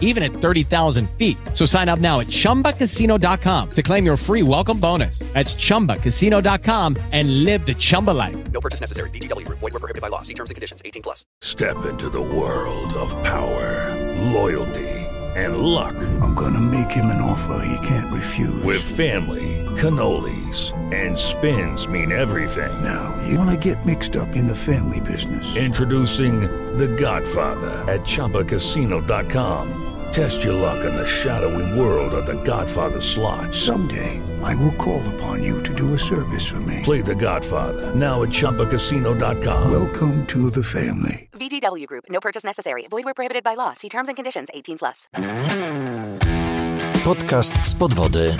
even 0.00 0.22
at 0.22 0.32
30,000 0.32 1.10
feet. 1.18 1.36
So 1.52 1.66
sign 1.66 1.90
up 1.90 1.98
now 1.98 2.20
at 2.20 2.28
chumbacasino.com 2.28 3.70
to 3.72 3.82
claim 3.82 4.06
your 4.06 4.16
free 4.16 4.42
welcome 4.42 4.80
bonus. 4.80 5.18
That's 5.34 5.54
chumbacasino.com 5.54 6.96
and 7.12 7.44
live 7.44 7.66
the 7.66 7.74
Chumba 7.74 8.12
life. 8.12 8.36
No 8.52 8.60
purchase 8.60 8.80
necessary. 8.80 9.10
VGW 9.10 9.44
Group. 9.46 9.58
Void 9.58 9.72
were 9.72 9.80
prohibited 9.80 10.02
by 10.02 10.08
law. 10.08 10.22
See 10.22 10.34
terms 10.34 10.50
and 10.50 10.54
conditions. 10.54 10.80
18 10.84 11.02
plus. 11.02 11.26
Step 11.40 11.84
into 11.86 12.08
the 12.08 12.20
world 12.20 12.92
of 12.94 13.10
power, 13.22 13.94
loyalty, 14.32 14.90
and 15.36 15.58
luck. 15.58 15.96
I'm 16.22 16.34
gonna 16.34 16.60
make 16.60 16.90
him 16.90 17.06
an 17.06 17.20
offer 17.20 17.64
he 17.66 17.86
can't 17.86 18.12
refuse. 18.12 18.62
With 18.62 18.80
family, 18.82 19.64
cannolis, 19.76 20.72
and 20.94 21.18
spins 21.18 21.88
mean 21.88 22.12
everything. 22.12 22.82
now, 22.84 23.16
you 23.26 23.38
wanna 23.38 23.56
get 23.56 23.84
mixed 23.84 24.16
up 24.16 24.36
in 24.36 24.46
the 24.46 24.54
family 24.54 25.00
business. 25.00 25.56
Introducing 25.56 26.40
The 26.76 26.88
Godfather 26.88 27.70
at 27.92 28.00
ChumbaCasino.com. 28.02 29.83
Test 30.14 30.44
your 30.44 30.54
luck 30.54 30.84
in 30.84 30.94
the 30.94 31.04
shadowy 31.04 31.66
world 31.76 32.14
of 32.14 32.24
The 32.24 32.40
Godfather 32.44 33.00
slot. 33.00 33.52
Someday, 33.52 34.22
I 34.44 34.54
will 34.54 34.76
call 34.76 35.02
upon 35.14 35.42
you 35.42 35.60
to 35.64 35.74
do 35.74 35.92
a 35.94 35.98
service 35.98 36.46
for 36.46 36.60
me. 36.60 36.82
Play 36.84 37.02
The 37.02 37.16
Godfather 37.16 37.92
now 37.96 38.22
at 38.22 38.28
ChumbaCasino.com. 38.30 39.72
Welcome 39.72 40.24
to 40.26 40.50
the 40.50 40.62
family. 40.62 41.28
VGW 41.32 41.86
Group. 41.88 42.04
No 42.10 42.20
purchase 42.20 42.44
necessary. 42.44 42.86
Void 42.88 43.04
where 43.04 43.14
prohibited 43.14 43.42
by 43.42 43.56
law. 43.56 43.74
See 43.74 43.88
terms 43.88 44.08
and 44.08 44.16
conditions. 44.16 44.50
18 44.54 44.78
plus. 44.78 45.08
Podcast 47.04 47.66
z 47.66 47.74
podwody. 47.74 48.36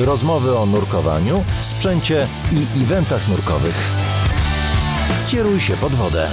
Rozmowy 0.00 0.58
o 0.58 0.66
nurkowaniu, 0.66 1.44
sprzęcie 1.60 2.26
i 2.52 2.82
eventach 2.82 3.28
nurkowych. 3.28 3.92
Kieruj 5.28 5.60
się 5.60 5.76
pod 5.76 5.92
wodę. 5.92 6.28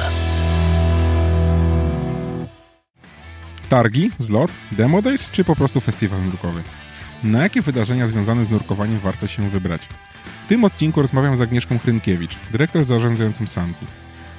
Targi, 3.69 4.11
zlot, 4.19 4.51
demo 4.71 5.01
days 5.01 5.31
czy 5.31 5.43
po 5.43 5.55
prostu 5.55 5.81
festiwal 5.81 6.23
nurkowy? 6.23 6.63
Na 7.23 7.43
jakie 7.43 7.61
wydarzenia 7.61 8.07
związane 8.07 8.45
z 8.45 8.49
nurkowaniem 8.49 8.99
warto 8.99 9.27
się 9.27 9.49
wybrać? 9.49 9.81
W 10.45 10.47
tym 10.47 10.63
odcinku 10.63 11.01
rozmawiam 11.01 11.35
z 11.35 11.41
Agnieszką 11.41 11.79
Hrynkiewicz, 11.79 12.37
dyrektor 12.51 12.85
zarządzającym 12.85 13.47
Santi. 13.47 13.85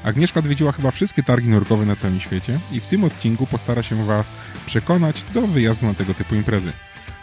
Agnieszka 0.05 0.41
odwiedziła 0.41 0.73
chyba 0.73 0.91
wszystkie 0.91 1.23
targi 1.23 1.49
nurkowe 1.49 1.87
na 1.87 1.97
całym 1.97 2.21
świecie 2.21 2.59
i 2.73 2.81
w 2.81 2.87
tym 2.87 3.05
odcinku 3.05 3.47
postara 3.47 3.83
się 3.83 4.07
Was 4.07 4.37
przekonać 4.67 5.25
do 5.35 5.47
wyjazdu 5.47 5.87
na 5.87 5.95
tego 5.95 6.15
typu 6.15 6.35
imprezy. 6.35 6.73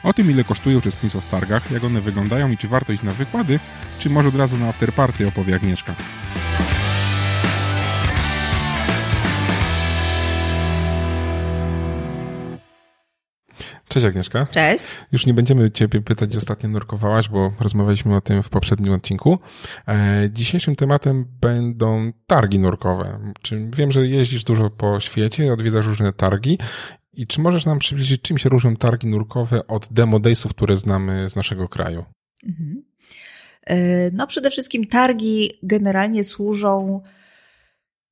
O 0.04 0.14
tym, 0.14 0.32
ile 0.32 0.44
kosztuje 0.44 0.78
uczestnictwo 0.78 1.22
w 1.22 1.26
targach, 1.26 1.72
jak 1.72 1.84
one 1.84 2.02
wyglądają 2.02 2.52
i 2.52 2.58
czy 2.58 2.68
warto 2.68 2.94
iść 2.94 3.04
na 3.04 3.12
wykłady, 3.12 3.60
czy 4.00 4.10
może 4.10 4.28
od 4.28 4.36
razu 4.36 4.58
na 4.58 4.70
afterparty 4.70 5.28
opowie 5.28 5.56
Agnieszka. 5.56 5.96
Cześć 13.92 14.06
Agnieszka. 14.06 14.48
Cześć. 14.52 14.86
Już 15.12 15.26
nie 15.26 15.34
będziemy 15.34 15.72
Ciebie 15.72 16.02
pytać, 16.02 16.30
gdzie 16.30 16.38
ostatnio 16.38 16.70
nurkowałaś, 16.70 17.30
bo 17.30 17.54
rozmawialiśmy 17.60 18.16
o 18.16 18.22
tym 18.22 18.44
w 18.44 18.50
poprzednim 18.50 18.94
odcinku. 18.94 19.40
E, 19.88 20.30
dzisiejszym 20.34 20.76
tematem 20.76 21.26
będą 21.42 22.12
targi 22.28 22.60
nurkowe. 22.60 23.34
Czy 23.42 23.70
wiem, 23.76 23.92
że 23.92 24.08
jeździsz 24.08 24.44
dużo 24.44 24.70
po 24.70 25.00
świecie, 25.00 25.54
odwiedzasz 25.54 25.86
różne 25.86 26.14
targi. 26.14 26.58
I 27.14 27.28
czy 27.28 27.42
możesz 27.42 27.66
nam 27.66 27.80
przybliżyć, 27.80 28.22
czym 28.22 28.38
się 28.38 28.50
różnią 28.50 28.76
targi 28.76 29.08
nurkowe 29.08 29.68
od 29.68 29.88
demo 29.92 30.20
daysów, 30.20 30.54
które 30.54 30.78
znamy 30.78 31.30
z 31.30 31.36
naszego 31.36 31.68
kraju? 31.68 32.06
Mhm. 32.48 32.84
E, 33.68 34.12
No 34.12 34.28
przede 34.28 34.50
wszystkim 34.50 34.88
targi 34.88 35.52
generalnie 35.64 36.24
służą, 36.24 37.02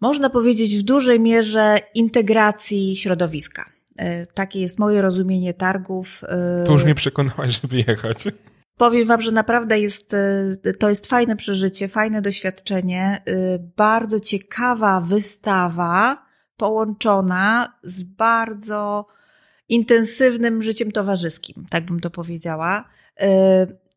można 0.02 0.30
powiedzieć, 0.30 0.78
w 0.78 0.84
dużej 0.84 1.20
mierze 1.20 1.80
integracji 1.94 2.96
środowiska. 2.96 3.79
E, 4.00 4.26
Takie 4.26 4.60
jest 4.62 4.80
moje 4.80 5.02
rozumienie 5.02 5.54
targów. 5.54 6.24
E, 6.24 6.64
To 6.66 6.72
już 6.74 6.84
mnie 6.84 6.96
przekonałaś, 6.96 7.62
żeby 7.62 7.78
jechać. 7.78 8.24
Powiem 8.78 9.08
Wam, 9.08 9.22
że 9.22 9.32
naprawdę 9.32 9.80
jest, 9.80 10.14
e, 10.14 10.74
to 10.80 10.90
jest 10.90 11.08
fajne 11.08 11.36
przeżycie, 11.36 11.88
fajne 11.88 12.22
doświadczenie, 12.22 13.24
bardzo 13.78 14.20
ciekawa 14.20 15.02
wystawa, 15.02 16.26
połączona 16.58 17.74
z 17.84 18.04
bardzo 18.04 19.08
intensywnym 19.70 20.62
życiem 20.62 20.92
towarzyskim, 20.92 21.66
tak 21.70 21.86
bym 21.86 22.00
to 22.00 22.10
powiedziała. 22.10 22.90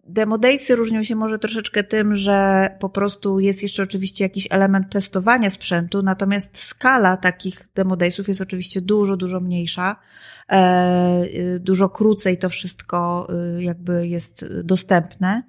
Demo 0.06 0.38
Daysy 0.38 0.76
różnią 0.76 1.02
się 1.02 1.16
może 1.16 1.38
troszeczkę 1.38 1.84
tym, 1.84 2.16
że 2.16 2.68
po 2.80 2.88
prostu 2.88 3.40
jest 3.40 3.62
jeszcze 3.62 3.82
oczywiście 3.82 4.24
jakiś 4.24 4.48
element 4.50 4.90
testowania 4.90 5.50
sprzętu, 5.50 6.02
natomiast 6.02 6.58
skala 6.58 7.16
takich 7.16 7.68
Demo 7.74 7.96
Daysów 7.96 8.28
jest 8.28 8.40
oczywiście 8.40 8.80
dużo, 8.80 9.16
dużo 9.16 9.40
mniejsza. 9.40 9.96
E, 10.48 10.54
e, 10.54 11.58
Dużo 11.58 11.88
krócej 11.88 12.38
to 12.38 12.48
wszystko 12.48 13.28
e, 13.56 13.62
jakby 13.62 14.08
jest 14.08 14.46
dostępne. 14.64 15.42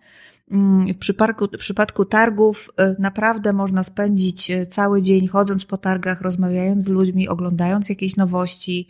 Mm, 0.51 0.93
W 0.93 0.97
przypadku, 0.97 1.47
w 1.47 1.57
przypadku 1.57 2.05
targów 2.05 2.69
e, 2.77 2.95
naprawdę 2.99 3.53
można 3.53 3.83
spędzić 3.83 4.51
cały 4.69 5.01
dzień 5.01 5.27
chodząc 5.27 5.65
po 5.65 5.77
targach, 5.77 6.21
rozmawiając 6.21 6.83
z 6.83 6.89
ludźmi, 6.89 7.27
oglądając 7.27 7.89
jakieś 7.89 8.15
nowości. 8.15 8.87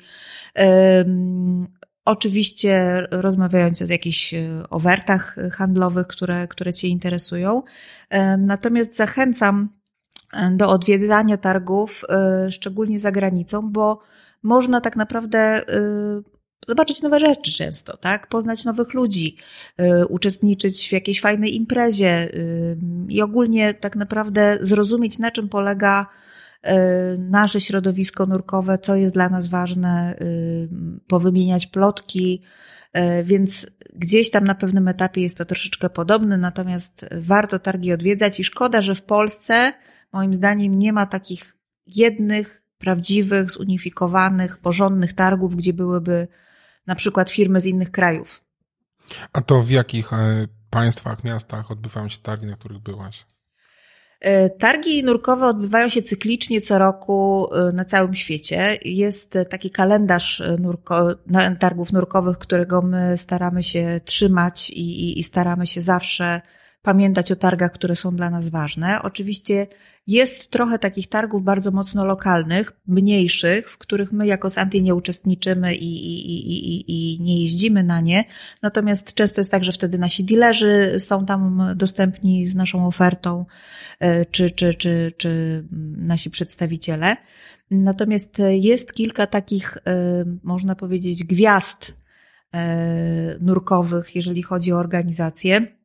Oczywiście 2.05 3.03
rozmawiając 3.11 3.81
o 3.81 3.85
jakichś 3.85 4.33
e, 4.33 4.63
ofertach 4.69 5.35
handlowych, 5.51 6.07
które, 6.07 6.47
które 6.47 6.73
Cię 6.73 6.87
interesują. 6.87 7.63
Em, 8.09 8.45
Natomiast 8.45 8.95
zachęcam 8.95 9.69
e, 10.33 10.51
do 10.51 10.69
odwiedzania 10.69 11.37
targów, 11.37 12.01
e, 12.09 12.51
szczególnie 12.51 12.99
za 12.99 13.11
granicą, 13.11 13.71
bo 13.71 13.99
można 14.43 14.81
tak 14.81 14.95
naprawdę 14.95 15.39
e, 15.39 15.63
zobaczyć 16.67 17.01
nowe 17.01 17.19
rzeczy 17.19 17.51
często, 17.53 17.97
tak? 17.97 18.27
Poznać 18.27 18.65
nowych 18.65 18.93
ludzi, 18.93 19.37
uczestniczyć 20.09 20.89
w 20.89 20.91
jakiejś 20.91 21.21
fajnej 21.21 21.55
imprezie 21.55 22.29
i 23.09 23.21
ogólnie 23.21 23.73
tak 23.73 23.95
naprawdę 23.95 24.57
zrozumieć, 24.61 25.19
na 25.19 25.31
czym 25.31 25.49
polega 25.49 26.07
nasze 27.19 27.61
środowisko 27.61 28.25
nurkowe, 28.25 28.77
co 28.77 28.95
jest 28.95 29.13
dla 29.13 29.29
nas 29.29 29.47
ważne, 29.47 30.15
y, 30.21 30.69
powymieniać 31.07 31.67
plotki, 31.67 32.41
y, 32.97 33.23
więc 33.23 33.67
gdzieś 33.95 34.31
tam 34.31 34.43
na 34.43 34.55
pewnym 34.55 34.87
etapie 34.87 35.21
jest 35.21 35.37
to 35.37 35.45
troszeczkę 35.45 35.89
podobne, 35.89 36.37
natomiast 36.37 37.05
warto 37.11 37.59
targi 37.59 37.93
odwiedzać 37.93 38.39
i 38.39 38.43
szkoda, 38.43 38.81
że 38.81 38.95
w 38.95 39.03
Polsce 39.03 39.73
moim 40.13 40.33
zdaniem 40.33 40.79
nie 40.79 40.93
ma 40.93 41.05
takich 41.05 41.57
jednych, 41.87 42.63
prawdziwych, 42.77 43.51
zunifikowanych, 43.51 44.57
porządnych 44.57 45.13
targów, 45.13 45.55
gdzie 45.55 45.73
byłyby 45.73 46.27
na 46.87 46.95
przykład 46.95 47.29
firmy 47.29 47.61
z 47.61 47.65
innych 47.65 47.91
krajów. 47.91 48.43
A 49.33 49.41
to 49.41 49.61
w 49.61 49.69
jakich 49.69 50.13
e, 50.13 50.47
państwach, 50.69 51.23
miastach 51.23 51.71
odbywają 51.71 52.09
się 52.09 52.17
targi, 52.17 52.45
na 52.45 52.55
których 52.55 52.79
byłaś? 52.79 53.25
E, 54.23 54.49
Targi 54.49 55.03
nurkowe 55.03 55.47
odbywają 55.47 55.89
się 55.89 56.01
cyklicznie 56.01 56.61
co 56.61 56.79
roku 56.79 57.47
e, 57.53 57.71
na 57.71 57.85
całym 57.85 58.13
świecie. 58.13 58.77
Jest 58.85 59.37
taki 59.49 59.71
kalendarz 59.71 60.41
e, 60.41 60.57
nurko, 60.57 61.15
targów 61.59 61.93
nurkowych, 61.93 62.37
którego 62.37 62.81
my 62.81 63.17
staramy 63.17 63.63
się 63.63 64.01
trzymać 64.05 64.69
i, 64.69 64.79
i, 64.79 65.19
i 65.19 65.23
staramy 65.23 65.67
się 65.67 65.81
zawsze 65.81 66.41
pamiętać 66.81 67.31
o 67.31 67.35
targach, 67.35 67.71
które 67.71 67.95
są 67.95 68.15
dla 68.15 68.29
nas 68.29 68.49
ważne. 68.49 69.01
Oczywiście 69.01 69.67
jest 70.07 70.51
trochę 70.51 70.79
takich 70.79 71.07
targów 71.07 71.43
bardzo 71.43 71.71
mocno 71.71 72.05
lokalnych, 72.05 72.71
mniejszych, 72.87 73.71
w 73.71 73.77
których 73.77 74.11
my 74.11 74.27
jako 74.27 74.49
Santi 74.49 74.83
nie 74.83 74.95
uczestniczymy 74.95 75.75
i, 75.75 75.85
i, 75.85 76.53
i, 76.53 76.83
i, 76.87 77.21
nie 77.21 77.41
jeździmy 77.41 77.83
na 77.83 78.01
nie. 78.01 78.23
Natomiast 78.61 79.13
często 79.13 79.41
jest 79.41 79.51
tak, 79.51 79.63
że 79.63 79.71
wtedy 79.71 79.97
nasi 79.97 80.23
dealerzy 80.23 80.99
są 80.99 81.25
tam 81.25 81.71
dostępni 81.75 82.45
z 82.45 82.55
naszą 82.55 82.87
ofertą, 82.87 83.45
e, 83.99 84.25
czy, 84.25 84.51
czy, 84.51 84.73
czy, 84.73 85.13
czy 85.17 85.63
nasi 85.97 86.29
przedstawiciele. 86.29 87.15
Natomiast 87.71 88.41
jest 88.49 88.93
kilka 88.93 89.27
takich, 89.27 89.77
e, 89.77 90.25
można 90.43 90.75
powiedzieć, 90.75 91.23
gwiazd 91.23 91.97
e, 92.53 93.37
nurkowych, 93.41 94.15
jeżeli 94.15 94.41
chodzi 94.41 94.73
o 94.73 94.77
organizację. 94.77 95.82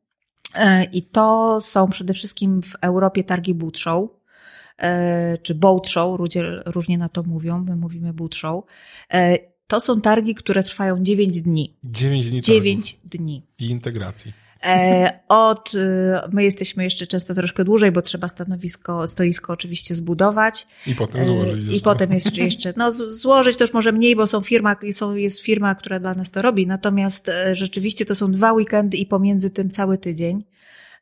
E, 0.55 0.83
I 0.83 1.01
to 1.03 1.57
są 1.61 1.87
przede 1.89 2.13
wszystkim 2.13 2.61
w 2.61 2.75
Europie 2.81 3.23
targi 3.23 3.53
boot 3.53 3.77
show, 3.77 4.09
e, 4.77 5.37
czy 5.37 5.55
boat 5.55 5.87
show, 5.87 6.19
ludzie 6.19 6.43
różnie 6.65 6.97
na 6.97 7.09
to 7.09 7.23
mówią, 7.23 7.63
my 7.63 7.75
mówimy 7.75 8.13
boot 8.13 8.35
show. 8.35 8.63
E, 9.13 9.37
To 9.67 9.79
są 9.79 10.01
targi, 10.01 10.35
które 10.35 10.63
trwają 10.63 11.03
9 11.03 11.41
dni. 11.41 11.77
9 11.83 12.29
dni 12.29 12.41
9 12.41 12.99
dni. 13.05 13.41
targów 13.41 13.59
i 13.59 13.65
integracji. 13.71 14.33
E, 14.63 15.19
od, 15.27 15.73
y, 15.75 15.79
my 16.31 16.43
jesteśmy 16.43 16.83
jeszcze 16.83 17.07
często 17.07 17.33
troszkę 17.33 17.63
dłużej, 17.63 17.91
bo 17.91 18.01
trzeba 18.01 18.27
stanowisko, 18.27 19.07
stoisko 19.07 19.53
oczywiście 19.53 19.95
zbudować. 19.95 20.67
I 20.87 20.95
potem 20.95 21.21
E, 21.21 21.25
złożyć. 21.25 21.65
I 21.65 21.67
jeszcze. 21.67 21.83
potem 21.83 22.13
jeszcze, 22.13 22.41
jeszcze 22.41 22.73
no 22.77 22.91
złożyć 22.91 23.59
już 23.59 23.73
może 23.73 23.91
mniej, 23.91 24.15
bo 24.15 24.27
są 24.27 24.41
firma, 24.41 24.75
są, 24.91 25.15
jest 25.15 25.39
firma, 25.41 25.75
która 25.75 25.99
dla 25.99 26.13
nas 26.13 26.29
to 26.31 26.41
robi. 26.41 26.67
Natomiast 26.67 27.29
e, 27.29 27.55
rzeczywiście 27.55 28.05
to 28.05 28.15
są 28.15 28.31
dwa 28.31 28.53
weekendy 28.53 28.97
i 28.97 29.05
pomiędzy 29.05 29.49
tym 29.49 29.69
cały 29.69 29.97
tydzień. 29.97 30.43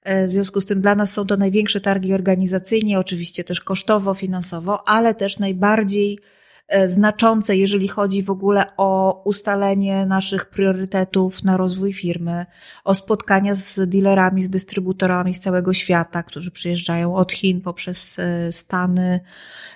E, 0.03 0.27
W 0.27 0.31
związku 0.31 0.61
z 0.61 0.65
tym 0.65 0.81
dla 0.81 0.95
nas 0.95 1.13
są 1.13 1.27
to 1.27 1.37
największe 1.37 1.81
targi 1.81 2.13
organizacyjnie, 2.13 2.99
oczywiście 2.99 3.43
też 3.43 3.61
kosztowo, 3.61 4.13
finansowo, 4.13 4.87
ale 4.87 5.15
też 5.15 5.39
najbardziej 5.39 6.13
e, 6.13 6.36
znaczące, 6.85 7.57
jeżeli 7.57 7.87
chodzi 7.87 8.23
w 8.23 8.29
ogóle 8.29 8.65
o 8.77 9.21
ustalenie 9.25 10.05
naszych 10.05 10.45
priorytetów 10.45 11.43
na 11.43 11.57
rozwój 11.57 11.93
firmy, 11.93 12.45
o 12.83 12.95
spotkania 12.95 13.55
z 13.55 13.89
dealerami, 13.89 14.43
z 14.43 14.49
dystrybutorami 14.49 15.33
z 15.33 15.39
całego 15.39 15.73
świata, 15.73 16.23
którzy 16.23 16.51
przyjeżdżają 16.51 17.15
od 17.15 17.31
Chin 17.31 17.61
poprzez 17.61 18.19
e, 18.19 18.51
Stany, 18.51 19.19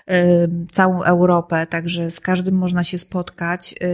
e, 0.07 0.47
całą 0.71 1.03
Europę, 1.03 1.67
także 1.67 2.11
z 2.11 2.19
każdym 2.19 2.55
można 2.55 2.83
się 2.83 2.97
spotkać. 2.97 3.75
E, 3.81 3.87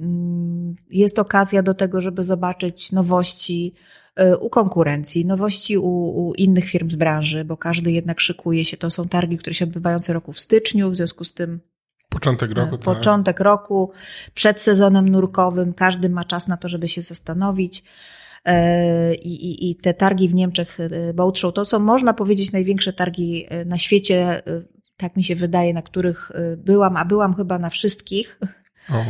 mm, 0.00 0.76
Jest 0.90 1.18
okazja 1.18 1.62
do 1.62 1.74
tego, 1.74 2.00
żeby 2.00 2.24
zobaczyć 2.24 2.92
nowości 2.92 3.74
e, 4.16 4.36
u 4.36 4.50
konkurencji, 4.50 5.26
nowości 5.26 5.78
u, 5.78 5.90
u 6.26 6.34
innych 6.34 6.64
firm 6.64 6.90
z 6.90 6.96
branży, 6.96 7.44
bo 7.44 7.56
każdy 7.56 7.92
jednak 7.92 8.20
szykuje 8.20 8.64
się. 8.64 8.76
To 8.76 8.90
są 8.90 9.08
targi, 9.08 9.38
które 9.38 9.54
się 9.54 9.64
odbywają 9.64 9.98
co 9.98 10.12
roku 10.12 10.32
w 10.32 10.40
styczniu, 10.40 10.90
w 10.90 10.96
związku 10.96 11.24
z 11.24 11.34
tym 11.34 11.60
Początek 12.20 12.52
roku, 12.52 12.78
tak. 12.78 12.80
początek 12.80 13.40
roku, 13.40 13.92
przed 14.34 14.60
sezonem 14.60 15.08
nurkowym, 15.08 15.72
każdy 15.72 16.10
ma 16.10 16.24
czas 16.24 16.48
na 16.48 16.56
to, 16.56 16.68
żeby 16.68 16.88
się 16.88 17.00
zastanowić. 17.00 17.84
E, 18.44 19.14
I, 19.14 19.46
i, 19.46 19.70
I 19.70 19.76
te 19.76 19.94
targi 19.94 20.28
w 20.28 20.34
Niemczech, 20.34 20.78
e, 20.80 21.14
Boat 21.14 21.38
Show, 21.38 21.54
to 21.54 21.64
są, 21.64 21.78
można 21.78 22.14
powiedzieć, 22.14 22.52
największe 22.52 22.92
targi 22.92 23.46
e, 23.48 23.64
na 23.64 23.78
świecie, 23.78 24.42
tak 24.96 25.16
mi 25.16 25.24
się 25.24 25.36
wydaje, 25.36 25.74
na 25.74 25.82
których 25.82 26.32
byłam, 26.56 26.96
a 26.96 27.04
byłam 27.04 27.34
chyba 27.34 27.58
na 27.58 27.70
wszystkich. 27.70 28.40
O. 28.92 29.04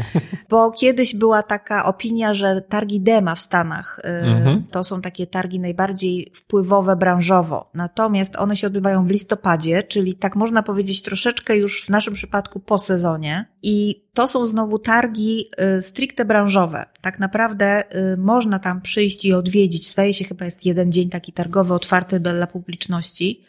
Bo 0.49 0.71
kiedyś 0.71 1.15
była 1.17 1.43
taka 1.43 1.85
opinia, 1.85 2.35
że 2.35 2.63
targi 2.63 3.01
DEMA 3.01 3.35
w 3.35 3.41
Stanach 3.41 4.01
y, 4.05 4.09
Mhm. 4.09 4.65
to 4.71 4.85
są 4.85 5.01
takie 5.01 5.27
targi 5.27 5.61
najbardziej 5.61 6.33
wpływowe 6.35 6.97
branżowo. 6.97 7.71
Natomiast 7.75 8.37
one 8.37 8.57
się 8.57 8.67
odbywają 8.67 9.07
w 9.07 9.11
listopadzie, 9.11 9.83
czyli 9.83 10.15
tak 10.15 10.37
można 10.37 10.63
powiedzieć 10.63 11.03
troszeczkę 11.03 11.57
już 11.57 11.85
w 11.85 11.89
naszym 11.89 12.15
przypadku 12.15 12.61
po 12.61 12.79
sezonie. 12.79 13.45
I 13.63 14.05
to 14.15 14.29
są 14.29 14.47
znowu 14.47 14.79
targi 14.79 15.51
y, 15.79 15.83
stricte 15.83 16.25
branżowe. 16.25 16.87
Tak 17.01 17.19
naprawdę 17.19 17.85
y, 18.13 18.17
można 18.17 18.59
tam 18.59 18.81
przyjść 18.81 19.25
i 19.25 19.33
odwiedzić. 19.33 19.91
Zdaje 19.93 20.15
się 20.15 20.25
chyba 20.25 20.45
jest 20.45 20.67
jeden 20.67 20.93
dzień 20.93 21.09
taki 21.09 21.33
targowy 21.33 21.75
otwarty 21.75 22.21
dla 22.21 22.47
publiczności. 22.47 23.45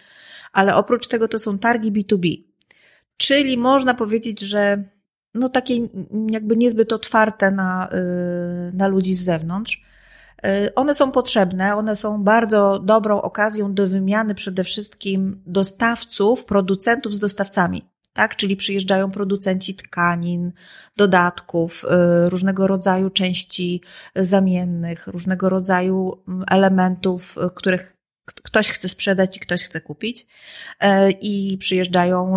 Ale 0.53 0.75
oprócz 0.75 1.07
tego 1.07 1.27
to 1.27 1.39
są 1.39 1.59
targi 1.59 1.91
B2B. 1.91 2.43
Czyli 3.17 3.57
można 3.57 3.93
powiedzieć, 3.93 4.39
że 4.39 4.83
no 5.33 5.49
takie 5.49 5.73
jakby 6.29 6.57
niezbyt 6.57 6.93
otwarte 6.93 7.51
na, 7.51 7.89
y, 7.93 8.77
na 8.77 8.87
ludzi 8.87 9.15
z 9.15 9.23
zewnątrz. 9.23 9.81
Y, 10.45 10.75
One 10.75 10.95
są 10.95 11.11
potrzebne, 11.11 11.75
one 11.75 11.95
są 11.95 12.23
bardzo 12.23 12.79
dobrą 12.79 13.21
okazją 13.21 13.73
do 13.73 13.87
wymiany 13.87 14.35
przede 14.35 14.63
wszystkim 14.63 15.43
dostawców, 15.45 16.45
producentów 16.45 17.15
z 17.15 17.19
dostawcami. 17.19 17.89
Tak, 18.13 18.35
czyli 18.35 18.55
przyjeżdżają 18.55 19.11
producenci 19.11 19.75
tkanin, 19.75 20.51
dodatków, 20.97 21.85
y, 22.25 22.29
różnego 22.29 22.67
rodzaju 22.67 23.09
części 23.09 23.81
zamiennych, 24.15 25.07
różnego 25.07 25.49
rodzaju 25.49 26.23
mm, 26.27 26.45
elementów, 26.51 27.35
których 27.55 27.98
ktoś 28.33 28.69
chce 28.69 28.89
sprzedać 28.89 29.37
i 29.37 29.39
ktoś 29.39 29.63
chce 29.63 29.81
kupić. 29.81 30.27
E, 30.79 31.11
I 31.11 31.57
przyjeżdżają 31.57 32.35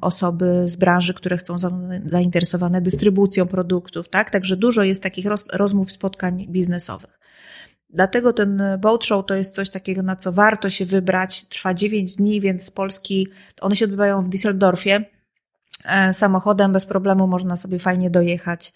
osoby 0.00 0.62
z 0.66 0.76
branży, 0.76 1.14
które 1.14 1.36
chcą 1.36 1.58
za- 1.58 1.70
zainteresowane 2.06 2.80
dystrybucją 2.80 3.46
produktów, 3.46 4.08
tak? 4.08 4.30
Także 4.30 4.56
dużo 4.56 4.82
jest 4.82 5.02
takich 5.02 5.26
roz, 5.26 5.44
rozmów, 5.52 5.92
spotkań 5.92 6.46
biznesowych. 6.48 7.18
Dlatego 7.90 8.32
ten 8.32 8.62
boat 8.80 9.04
show 9.04 9.26
to 9.26 9.34
jest 9.34 9.54
coś 9.54 9.70
takiego, 9.70 10.02
na 10.02 10.16
co 10.16 10.32
warto 10.32 10.70
się 10.70 10.86
wybrać. 10.86 11.44
Trwa 11.44 11.74
9 11.74 12.16
dni, 12.16 12.40
więc 12.40 12.64
z 12.64 12.70
Polski, 12.70 13.28
one 13.60 13.76
się 13.76 13.84
odbywają 13.84 14.22
w 14.22 14.28
Düsseldorfie. 14.28 15.04
E, 15.84 16.14
Samochodem 16.14 16.72
bez 16.72 16.86
problemu 16.86 17.26
można 17.26 17.56
sobie 17.56 17.78
fajnie 17.78 18.10
dojechać 18.10 18.72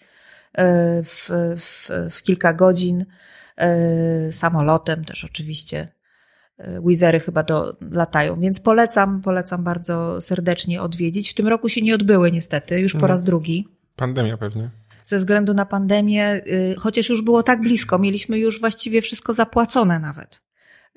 e, 0.53 1.03
w, 1.03 1.29
w, 1.57 1.89
w 2.11 2.23
kilka 2.23 2.53
godzin. 2.53 3.05
Samolotem 4.31 5.05
też 5.05 5.25
oczywiście. 5.25 5.87
E, 6.59 6.81
Wizery 6.85 7.19
chyba 7.19 7.43
do, 7.43 7.75
latają, 7.91 8.39
więc 8.39 8.59
polecam, 8.59 9.21
polecam 9.21 9.63
bardzo 9.63 10.21
serdecznie 10.21 10.81
odwiedzić. 10.81 11.31
W 11.31 11.33
tym 11.33 11.47
roku 11.47 11.69
się 11.69 11.81
nie 11.81 11.95
odbyły 11.95 12.31
niestety, 12.31 12.79
już 12.79 12.91
po 12.91 12.97
Mhm. 12.97 13.09
raz 13.11 13.23
drugi 13.23 13.67
Pandemia 13.95 14.37
pewnie. 14.37 14.69
ze 15.03 15.17
względu 15.17 15.53
na 15.53 15.65
pandemię, 15.65 16.41
y, 16.47 16.75
chociaż 16.79 17.09
już 17.09 17.21
było 17.21 17.43
tak 17.43 17.61
blisko, 17.61 17.99
mieliśmy 17.99 18.37
już 18.37 18.59
właściwie 18.59 19.01
wszystko 19.01 19.33
zapłacone 19.33 19.99
nawet. 19.99 20.41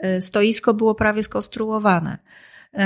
Y, 0.05 0.21
Stoisko 0.21 0.75
było 0.75 0.95
prawie 0.95 1.23
skonstruowane. 1.23 2.19
Y, 2.75 2.79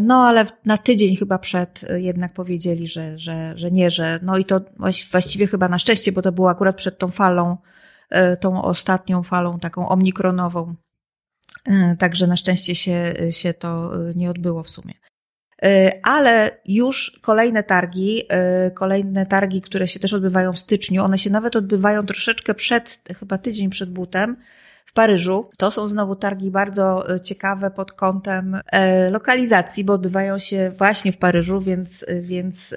No, 0.00 0.26
ale 0.26 0.46
na 0.64 0.78
tydzień 0.78 1.16
chyba 1.16 1.38
przed 1.38 1.84
jednak 1.96 2.32
powiedzieli, 2.32 2.86
że, 2.86 3.18
że, 3.18 3.52
że 3.56 3.70
nie, 3.70 3.90
że 3.90 4.20
no 4.22 4.38
i 4.38 4.44
to 4.44 4.60
właś- 4.60 5.10
właściwie 5.10 5.46
chyba 5.46 5.68
na 5.68 5.78
szczęście, 5.78 6.12
bo 6.12 6.22
to 6.22 6.32
było 6.32 6.50
akurat 6.50 6.76
przed 6.76 6.98
tą 6.98 7.10
falą, 7.10 7.56
tą 8.40 8.62
ostatnią 8.62 9.22
falą 9.22 9.58
taką 9.58 9.88
omikronową. 9.88 10.74
Y, 11.68 11.96
Także 11.98 12.26
na 12.26 12.36
szczęście 12.36 12.74
się, 12.74 13.14
się 13.30 13.54
to 13.54 14.00
y, 14.10 14.14
nie 14.14 14.30
odbyło 14.30 14.62
w 14.62 14.70
sumie. 14.70 14.94
Ale 16.02 16.60
już 16.64 17.18
kolejne 17.22 17.62
targi, 17.62 18.22
kolejne 18.74 19.26
targi, 19.26 19.62
które 19.62 19.88
się 19.88 20.00
też 20.00 20.12
odbywają 20.12 20.52
w 20.52 20.58
styczniu, 20.58 21.04
one 21.04 21.18
się 21.18 21.30
nawet 21.30 21.56
odbywają 21.56 22.06
troszeczkę 22.06 22.54
przed, 22.54 23.02
chyba 23.18 23.38
tydzień 23.38 23.70
przed 23.70 23.90
butem, 23.90 24.36
w 24.86 24.92
Paryżu. 24.92 25.50
To 25.58 25.70
są 25.70 25.86
znowu 25.86 26.16
targi 26.16 26.50
bardzo 26.50 27.06
ciekawe 27.22 27.70
pod 27.70 27.92
kątem 27.92 28.60
e, 28.66 29.10
lokalizacji, 29.10 29.84
bo 29.84 29.92
odbywają 29.92 30.38
się 30.38 30.72
właśnie 30.78 31.12
w 31.12 31.16
Paryżu, 31.16 31.60
więc, 31.60 32.06
więc 32.20 32.74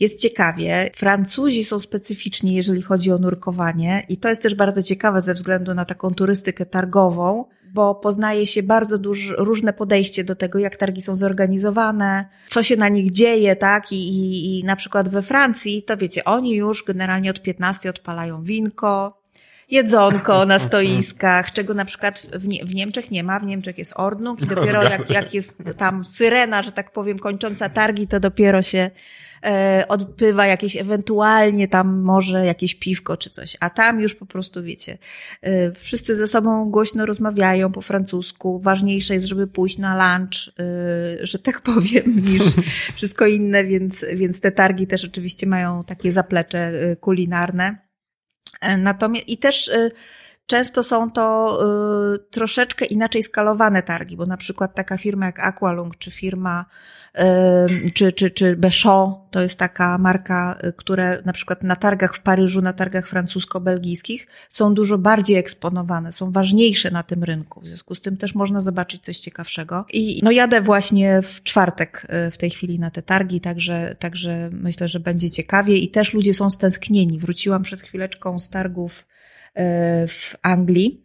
jest 0.00 0.20
ciekawie. 0.20 0.90
Francuzi 0.96 1.64
są 1.64 1.78
specyficzni, 1.78 2.54
jeżeli 2.54 2.82
chodzi 2.82 3.12
o 3.12 3.18
nurkowanie, 3.18 4.06
i 4.08 4.16
to 4.16 4.28
jest 4.28 4.42
też 4.42 4.54
bardzo 4.54 4.82
ciekawe 4.82 5.20
ze 5.20 5.34
względu 5.34 5.74
na 5.74 5.84
taką 5.84 6.14
turystykę 6.14 6.66
targową, 6.66 7.44
bo 7.74 7.94
poznaje 7.94 8.46
się 8.46 8.62
bardzo 8.62 8.98
duż, 8.98 9.32
różne 9.38 9.72
podejście 9.72 10.24
do 10.24 10.36
tego, 10.36 10.58
jak 10.58 10.76
targi 10.76 11.02
są 11.02 11.14
zorganizowane, 11.14 12.28
co 12.46 12.62
się 12.62 12.76
na 12.76 12.88
nich 12.88 13.10
dzieje, 13.10 13.56
tak? 13.56 13.92
I, 13.92 14.08
i, 14.08 14.58
I 14.60 14.64
na 14.64 14.76
przykład 14.76 15.08
we 15.08 15.22
Francji, 15.22 15.82
to 15.82 15.96
wiecie, 15.96 16.24
oni 16.24 16.54
już 16.54 16.84
generalnie 16.84 17.30
od 17.30 17.42
15 17.42 17.90
odpalają 17.90 18.42
winko, 18.42 19.20
jedzonko 19.70 20.46
na 20.46 20.58
stoiskach, 20.58 21.52
czego 21.52 21.74
na 21.74 21.84
przykład 21.84 22.26
w, 22.32 22.48
Nie- 22.48 22.64
w 22.64 22.74
Niemczech 22.74 23.10
nie 23.10 23.24
ma. 23.24 23.40
W 23.40 23.46
Niemczech 23.46 23.78
jest 23.78 23.92
ordnung 23.96 24.42
i 24.42 24.46
dopiero 24.46 24.82
jak, 24.82 25.10
jak 25.10 25.34
jest 25.34 25.58
tam 25.76 26.04
syrena, 26.04 26.62
że 26.62 26.72
tak 26.72 26.92
powiem, 26.92 27.18
kończąca 27.18 27.68
targi, 27.68 28.06
to 28.08 28.20
dopiero 28.20 28.62
się 28.62 28.90
e, 29.44 29.84
odpywa 29.88 30.46
jakieś 30.46 30.76
ewentualnie 30.76 31.68
tam 31.68 32.00
może 32.00 32.46
jakieś 32.46 32.74
piwko 32.74 33.16
czy 33.16 33.30
coś. 33.30 33.56
A 33.60 33.70
tam 33.70 34.00
już 34.00 34.14
po 34.14 34.26
prostu 34.26 34.62
wiecie, 34.62 34.98
e, 35.42 35.72
wszyscy 35.72 36.16
ze 36.16 36.26
sobą 36.26 36.70
głośno 36.70 37.06
rozmawiają 37.06 37.72
po 37.72 37.80
francusku. 37.80 38.58
Ważniejsze 38.58 39.14
jest, 39.14 39.26
żeby 39.26 39.46
pójść 39.46 39.78
na 39.78 40.18
lunch, 40.18 40.48
e, 40.58 41.26
że 41.26 41.38
tak 41.38 41.60
powiem, 41.74 42.16
niż 42.28 42.42
wszystko 42.96 43.26
inne, 43.26 43.64
więc, 43.64 44.06
więc 44.14 44.40
te 44.40 44.52
targi 44.52 44.86
też 44.86 45.04
oczywiście 45.04 45.46
mają 45.46 45.84
takie 45.84 46.12
zaplecze 46.12 46.72
kulinarne. 47.00 47.78
Natomiast 48.78 49.28
i 49.28 49.38
też 49.38 49.70
często 50.46 50.82
są 50.82 51.10
to 51.10 51.58
y, 52.14 52.18
troszeczkę 52.30 52.84
inaczej 52.84 53.22
skalowane 53.22 53.82
targi, 53.82 54.16
bo 54.16 54.26
na 54.26 54.36
przykład 54.36 54.74
taka 54.74 54.96
firma 54.96 55.26
jak 55.26 55.40
Aqualung, 55.40 55.98
czy 55.98 56.10
firma, 56.10 56.64
y, 57.18 57.90
czy, 57.90 58.12
czy, 58.12 58.30
czy 58.30 58.56
Béchot, 58.56 59.14
to 59.30 59.40
jest 59.40 59.58
taka 59.58 59.98
marka, 59.98 60.58
y, 60.64 60.72
które 60.72 61.22
na 61.24 61.32
przykład 61.32 61.62
na 61.62 61.76
targach 61.76 62.14
w 62.14 62.20
Paryżu, 62.20 62.62
na 62.62 62.72
targach 62.72 63.08
francusko-belgijskich 63.08 64.26
są 64.48 64.74
dużo 64.74 64.98
bardziej 64.98 65.36
eksponowane, 65.36 66.12
są 66.12 66.32
ważniejsze 66.32 66.90
na 66.90 67.02
tym 67.02 67.24
rynku. 67.24 67.60
W 67.60 67.66
związku 67.66 67.94
z 67.94 68.00
tym 68.00 68.16
też 68.16 68.34
można 68.34 68.60
zobaczyć 68.60 69.02
coś 69.02 69.18
ciekawszego. 69.18 69.84
I 69.92 70.20
no 70.22 70.30
jadę 70.30 70.60
właśnie 70.60 71.22
w 71.22 71.42
czwartek 71.42 72.06
y, 72.28 72.30
w 72.30 72.38
tej 72.38 72.50
chwili 72.50 72.78
na 72.78 72.90
te 72.90 73.02
targi, 73.02 73.40
także, 73.40 73.96
także 73.98 74.50
myślę, 74.52 74.88
że 74.88 75.00
będzie 75.00 75.30
ciekawie 75.30 75.78
i 75.78 75.88
też 75.88 76.14
ludzie 76.14 76.34
są 76.34 76.50
stęsknieni. 76.50 77.18
Wróciłam 77.18 77.62
przed 77.62 77.80
chwileczką 77.80 78.38
z 78.38 78.48
targów 78.48 79.06
w 80.08 80.36
Anglii. 80.42 81.02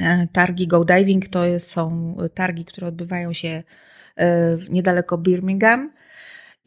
E, 0.00 0.28
Targi 0.32 0.66
Go 0.66 0.84
Diving 0.84 1.28
to 1.28 1.40
są 1.58 2.16
targi, 2.34 2.64
które 2.64 2.86
odbywają 2.86 3.32
się 3.32 3.62
e, 4.16 4.58
niedaleko 4.70 5.18
Birmingham. 5.18 5.92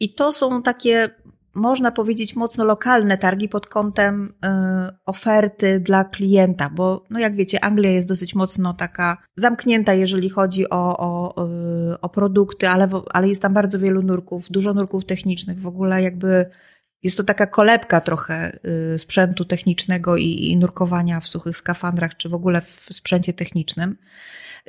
I 0.00 0.14
to 0.14 0.32
są 0.32 0.62
takie 0.62 1.10
można 1.56 1.90
powiedzieć, 1.90 2.36
mocno 2.36 2.64
lokalne 2.64 3.18
targi 3.18 3.48
pod 3.48 3.66
kątem 3.66 4.34
oferty 5.06 5.80
dla 5.80 6.04
klienta, 6.04 6.70
bo 6.70 7.04
no 7.10 7.18
jak 7.18 7.36
wiecie, 7.36 7.64
Anglia 7.64 7.90
jest 7.90 8.08
dosyć 8.08 8.34
mocno 8.34 8.74
taka 8.74 9.16
zamknięta, 9.36 9.94
jeżeli 9.94 10.28
chodzi 10.28 10.70
o, 10.70 10.98
o, 10.98 11.34
o 12.00 12.08
produkty, 12.08 12.68
ale, 12.68 12.88
ale 13.12 13.28
jest 13.28 13.42
tam 13.42 13.54
bardzo 13.54 13.78
wielu 13.78 14.02
nurków, 14.02 14.50
dużo 14.50 14.74
nurków 14.74 15.04
technicznych, 15.04 15.60
w 15.60 15.66
ogóle 15.66 16.02
jakby 16.02 16.50
jest 17.02 17.16
to 17.16 17.24
taka 17.24 17.46
kolebka 17.46 18.00
trochę 18.00 18.58
y, 18.94 18.98
sprzętu 18.98 19.44
technicznego 19.44 20.16
i, 20.16 20.24
i 20.24 20.56
nurkowania 20.56 21.20
w 21.20 21.28
suchych 21.28 21.56
skafandrach, 21.56 22.16
czy 22.16 22.28
w 22.28 22.34
ogóle 22.34 22.60
w 22.60 22.86
sprzęcie 22.90 23.32
technicznym 23.32 23.96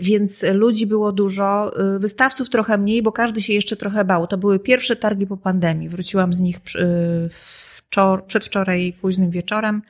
więc 0.01 0.43
ludzi 0.53 0.87
było 0.87 1.11
dużo, 1.11 1.71
y, 1.95 1.99
wystawców 1.99 2.49
trochę 2.49 2.77
mniej, 2.77 3.03
bo 3.03 3.11
każdy 3.11 3.41
się 3.41 3.53
jeszcze 3.53 3.75
trochę 3.75 4.05
bał. 4.05 4.27
To 4.27 4.37
były 4.37 4.59
pierwsze 4.59 4.95
targi 4.95 5.27
po 5.27 5.37
pandemii. 5.37 5.89
Wróciłam 5.89 6.33
z 6.33 6.39
nich 6.39 6.59
wczor- 6.59 8.21
przedwczoraj 8.21 8.93
późnym 9.01 9.29
wieczorem. 9.29 9.81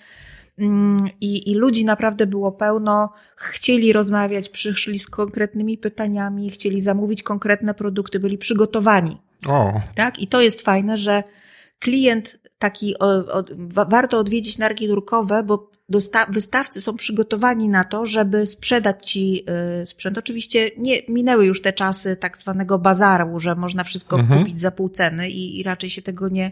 Mm, 0.59 1.09
I, 1.21 1.51
I 1.51 1.55
ludzi 1.55 1.85
naprawdę 1.85 2.27
było 2.27 2.51
pełno, 2.51 3.13
chcieli 3.35 3.93
rozmawiać, 3.93 4.49
przyszli 4.49 4.99
z 4.99 5.07
konkretnymi 5.07 5.77
pytaniami, 5.77 6.49
chcieli 6.49 6.81
zamówić 6.81 7.23
konkretne 7.23 7.73
produkty, 7.73 8.19
byli 8.19 8.37
przygotowani. 8.37 9.17
O. 9.47 9.81
Tak? 9.95 10.19
I 10.19 10.27
to 10.27 10.41
jest 10.41 10.61
fajne, 10.61 10.97
że 10.97 11.23
klient 11.79 12.39
taki, 12.59 12.99
o, 12.99 13.07
o, 13.07 13.43
warto 13.67 14.19
odwiedzić 14.19 14.57
narki 14.57 14.87
nurkowe, 14.87 15.43
bo 15.43 15.71
wystawcy 16.29 16.81
są 16.81 16.95
przygotowani 16.95 17.69
na 17.69 17.83
to, 17.83 18.05
żeby 18.05 18.45
sprzedać 18.45 19.11
ci 19.11 19.45
y, 19.81 19.85
sprzęt. 19.85 20.17
Oczywiście 20.17 20.71
nie 20.77 21.01
minęły 21.09 21.45
już 21.45 21.61
te 21.61 21.73
czasy 21.73 22.15
tak 22.15 22.37
zwanego 22.37 22.79
bazaru, 22.79 23.39
że 23.39 23.55
można 23.55 23.83
wszystko 23.83 24.19
mhm. 24.19 24.39
kupić 24.39 24.59
za 24.59 24.71
pół 24.71 24.89
ceny 24.89 25.29
i, 25.29 25.59
i 25.59 25.63
raczej 25.63 25.89
się 25.89 26.01
tego 26.01 26.29
nie, 26.29 26.51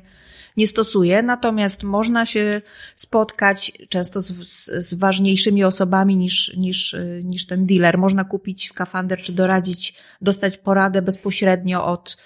nie 0.58 0.68
stosuje, 0.68 1.24
natomiast 1.24 1.84
można 1.84 2.26
się 2.26 2.62
spotkać 2.96 3.72
często 3.90 4.22
z, 4.22 4.28
z, 4.28 4.86
z, 4.88 4.94
ważniejszymi 4.94 5.64
osobami 5.64 6.18
niż, 6.18 6.54
niż, 6.58 6.94
y, 6.94 7.22
niż 7.24 7.46
ten 7.46 7.66
dealer. 7.66 7.98
Można 7.98 8.24
kupić 8.24 8.68
skafander 8.68 9.22
czy 9.22 9.34
doradzić, 9.34 9.96
dostać 10.22 10.58
poradę 10.58 11.02
bezpośrednio 11.02 11.86
od 11.86 12.18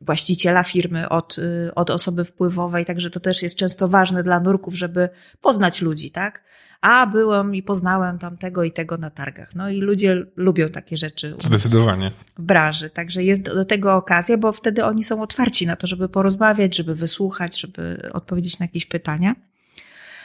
właściciela 0.00 0.62
firmy, 0.62 1.08
od, 1.08 1.38
y, 1.38 1.74
od 1.74 1.90
osoby 1.90 2.24
wpływowej, 2.24 2.84
także 2.84 3.10
to 3.10 3.20
też 3.20 3.42
jest 3.42 3.56
często 3.56 3.88
ważne 3.88 4.22
dla 4.22 4.40
nurków, 4.40 4.74
żeby 4.74 5.08
poznać 5.40 5.82
ludzi, 5.82 6.10
tak? 6.10 6.44
A 6.80 7.06
byłem 7.06 7.54
i 7.54 7.62
poznałem 7.62 8.18
tam 8.18 8.36
tego 8.36 8.64
i 8.64 8.72
tego 8.72 8.98
na 8.98 9.10
targach. 9.10 9.54
No 9.54 9.70
i 9.70 9.80
ludzie 9.80 10.26
lubią 10.36 10.68
takie 10.68 10.96
rzeczy. 10.96 11.34
Zdecydowanie. 11.38 12.10
W 12.38 12.42
branży. 12.42 12.90
Także 12.90 13.24
jest 13.24 13.42
do 13.42 13.64
tego 13.64 13.94
okazja, 13.94 14.38
bo 14.38 14.52
wtedy 14.52 14.84
oni 14.84 15.04
są 15.04 15.22
otwarci 15.22 15.66
na 15.66 15.76
to, 15.76 15.86
żeby 15.86 16.08
porozmawiać, 16.08 16.76
żeby 16.76 16.94
wysłuchać, 16.94 17.60
żeby 17.60 18.10
odpowiedzieć 18.12 18.58
na 18.58 18.64
jakieś 18.64 18.86
pytania. 18.86 19.34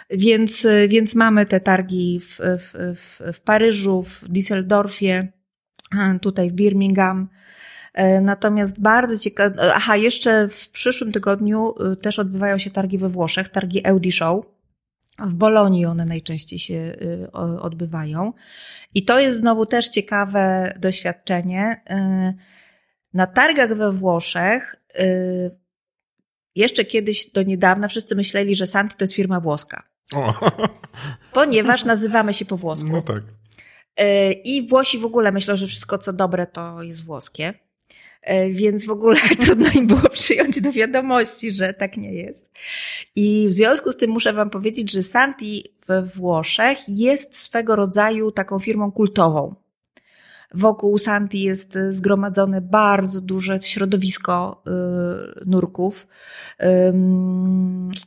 Więc, 0.10 0.68
więc 0.88 1.16
mamy 1.16 1.46
te 1.46 1.60
targi 1.60 2.20
w, 2.20 2.40
w, 2.40 2.96
w, 2.96 3.34
w 3.34 3.42
Paryżu, 3.42 4.04
w 4.04 4.24
Düsseldorfie, 4.30 5.28
tutaj 6.22 6.52
w 6.52 6.54
Birmingham, 6.54 7.30
natomiast 8.22 8.80
bardzo 8.80 9.20
ciekawe, 9.20 9.74
aha, 9.74 9.96
jeszcze 9.96 10.48
w 10.50 10.70
przyszłym 10.70 11.12
tygodniu 11.12 11.74
y, 11.94 11.96
też 11.96 12.20
odbywają 12.20 12.58
się 12.58 12.72
targi 12.72 12.98
we 12.98 13.10
Włoszech, 13.10 13.50
targi 13.50 13.88
Audi 13.88 14.12
Show. 14.12 14.46
W 15.20 15.34
Bolonii 15.34 15.86
one 15.86 16.06
najczęściej 16.06 16.60
się 16.60 16.96
odbywają. 17.62 18.34
I 18.94 19.06
to 19.06 19.20
jest 19.20 19.40
znowu 19.40 19.66
też 19.66 19.90
ciekawe 19.90 20.74
doświadczenie. 20.80 21.82
Na 23.14 23.28
targach 23.28 23.74
we 23.74 23.92
Włoszech 23.92 24.76
jeszcze 26.56 26.86
kiedyś 26.86 27.32
do 27.32 27.44
niedawna 27.44 27.88
wszyscy 27.88 28.16
myśleli, 28.16 28.56
że 28.56 28.68
Santi 28.68 28.96
to 28.98 29.04
jest 29.04 29.14
firma 29.14 29.40
włoska. 29.40 29.84
O. 30.14 30.34
Ponieważ 31.34 31.86
nazywamy 31.86 32.34
się 32.34 32.46
po 32.46 32.58
włosku. 32.58 32.90
No 32.92 33.02
tak. 33.02 33.22
I 34.44 34.68
Włosi 34.68 35.00
w 35.00 35.06
ogóle 35.06 35.32
myślą, 35.32 35.56
że 35.56 35.68
wszystko 35.68 35.98
co 35.98 36.14
dobre 36.14 36.48
to 36.48 36.84
jest 36.84 37.04
włoskie. 37.04 37.54
E, 38.26 38.50
więc 38.50 38.86
w 38.86 38.92
ogóle 38.92 39.16
trudno 39.46 39.70
im 39.76 39.88
było 39.88 40.10
przyjąć 40.10 40.62
do 40.62 40.72
wiadomości, 40.72 41.52
że 41.52 41.74
tak 41.74 41.98
nie 41.98 42.14
jest. 42.14 42.50
I 43.16 43.48
w 43.50 43.54
związku 43.54 43.92
z 43.92 43.98
tym 43.98 44.12
muszę 44.12 44.34
Wam 44.34 44.50
powiedzieć, 44.50 44.92
że 44.92 45.04
Santi 45.04 45.64
we 45.88 46.04
Włoszech 46.04 46.78
jest 46.88 47.38
swego 47.38 47.76
rodzaju 47.76 48.32
taką 48.32 48.60
firmą 48.60 48.92
kultową. 48.92 49.56
Wokół 50.54 50.98
Santi 50.98 51.42
jest 51.42 51.78
zgromadzone 51.90 52.62
bardzo 52.62 53.22
duże 53.22 53.60
środowisko 53.60 54.64
y, 54.68 55.46
nurków. 55.46 56.08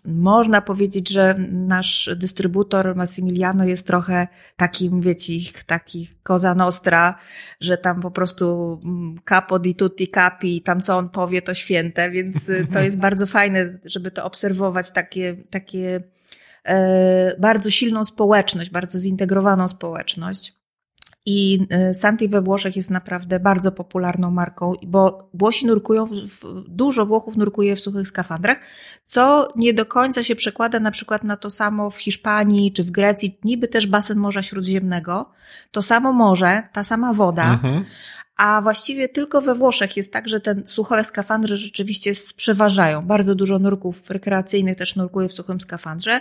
Można 0.04 0.62
powiedzieć, 0.62 1.08
że 1.08 1.34
nasz 1.50 2.10
dystrybutor 2.16 2.96
Massimiliano 2.96 3.64
jest 3.64 3.86
trochę 3.86 4.28
takim, 4.56 5.00
wiecie, 5.00 5.34
takich 5.66 6.22
koza 6.22 6.54
nostra, 6.54 7.18
że 7.60 7.78
tam 7.78 8.00
po 8.00 8.10
prostu 8.10 8.78
mm, 8.84 9.18
capo 9.24 9.58
di 9.58 9.74
tutti 9.74 10.08
capi, 10.08 10.62
tam 10.62 10.80
co 10.80 10.96
on 10.96 11.08
powie 11.08 11.42
to 11.42 11.54
święte, 11.54 12.10
więc 12.10 12.48
y, 12.48 12.66
to 12.72 12.80
jest 12.80 12.98
bardzo 13.08 13.26
fajne, 13.26 13.78
żeby 13.84 14.10
to 14.10 14.24
obserwować, 14.24 14.90
takie, 14.90 15.36
takie 15.50 16.02
e, 16.64 17.36
bardzo 17.38 17.70
silną 17.70 18.04
społeczność, 18.04 18.70
bardzo 18.70 18.98
zintegrowaną 18.98 19.68
społeczność. 19.68 20.57
I 21.26 21.66
y, 21.90 21.94
Santi 21.94 22.28
we 22.28 22.42
Włoszech 22.42 22.76
jest 22.76 22.90
naprawdę 22.90 23.40
bardzo 23.40 23.72
popularną 23.72 24.30
marką, 24.30 24.72
bo 24.86 25.28
Włosi 25.34 25.66
nurkują, 25.66 26.08
dużo 26.68 27.06
Włochów 27.06 27.36
nurkuje 27.36 27.76
w 27.76 27.80
suchych 27.80 28.08
skafandrach, 28.08 28.58
co 29.04 29.52
nie 29.56 29.74
do 29.74 29.86
końca 29.86 30.24
się 30.24 30.36
przekłada 30.36 30.80
na 30.80 30.90
przykład 30.90 31.24
na 31.24 31.36
to 31.36 31.50
samo 31.50 31.90
w 31.90 31.98
Hiszpanii 31.98 32.72
czy 32.72 32.84
w 32.84 32.90
Grecji, 32.90 33.38
niby 33.44 33.68
też 33.68 33.86
basen 33.86 34.18
Morza 34.18 34.42
Śródziemnego, 34.42 35.30
to 35.70 35.82
samo 35.82 36.12
morze, 36.12 36.62
ta 36.72 36.84
sama 36.84 37.12
woda, 37.12 37.52
mhm. 37.52 37.84
a 38.36 38.60
właściwie 38.62 39.08
tylko 39.08 39.40
we 39.40 39.54
Włoszech 39.54 39.96
jest 39.96 40.12
tak, 40.12 40.28
że 40.28 40.40
te 40.40 40.54
suche 40.66 41.04
skafandry 41.04 41.56
rzeczywiście 41.56 42.12
przeważają. 42.36 43.02
Bardzo 43.02 43.34
dużo 43.34 43.58
nurków 43.58 44.10
rekreacyjnych 44.10 44.76
też 44.76 44.96
nurkuje 44.96 45.28
w 45.28 45.32
suchym 45.32 45.60
skafandrze. 45.60 46.20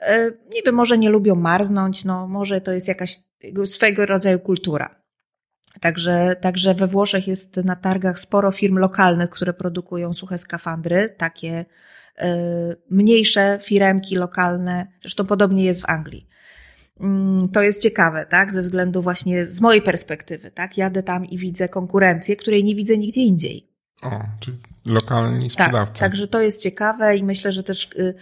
E, 0.00 0.30
niby 0.54 0.72
może 0.72 0.98
nie 0.98 1.10
lubią 1.10 1.34
marznąć, 1.34 2.04
no 2.04 2.28
może 2.28 2.60
to 2.60 2.72
jest 2.72 2.88
jakaś 2.88 3.20
swego 3.66 4.06
rodzaju 4.06 4.38
kultura. 4.38 4.98
Także, 5.80 6.36
także 6.40 6.74
we 6.74 6.86
Włoszech 6.86 7.28
jest 7.28 7.56
na 7.56 7.76
targach 7.76 8.20
sporo 8.20 8.50
firm 8.50 8.76
lokalnych, 8.76 9.30
które 9.30 9.52
produkują 9.52 10.12
suche 10.12 10.38
skafandry, 10.38 11.14
takie 11.16 11.64
y, 12.18 12.24
mniejsze 12.90 13.58
firemki 13.62 14.16
lokalne, 14.16 14.86
zresztą 15.00 15.26
podobnie 15.26 15.64
jest 15.64 15.82
w 15.82 15.88
Anglii. 15.88 16.28
Mm, 17.00 17.48
to 17.48 17.62
jest 17.62 17.82
ciekawe, 17.82 18.26
tak? 18.26 18.52
Ze 18.52 18.62
względu 18.62 19.02
właśnie 19.02 19.46
z 19.46 19.60
mojej 19.60 19.82
perspektywy, 19.82 20.50
tak? 20.50 20.78
Jadę 20.78 21.02
tam 21.02 21.26
i 21.26 21.38
widzę 21.38 21.68
konkurencję, 21.68 22.36
której 22.36 22.64
nie 22.64 22.74
widzę 22.74 22.98
nigdzie 22.98 23.20
indziej. 23.20 23.68
O, 24.02 24.20
czyli 24.40 24.58
lokalni 24.84 25.50
sprzedawcy. 25.50 25.92
Tak, 25.92 26.10
także 26.10 26.28
to 26.28 26.40
jest 26.40 26.62
ciekawe 26.62 27.16
i 27.16 27.24
myślę, 27.24 27.52
że 27.52 27.62
też 27.62 27.90
y, 27.98 28.14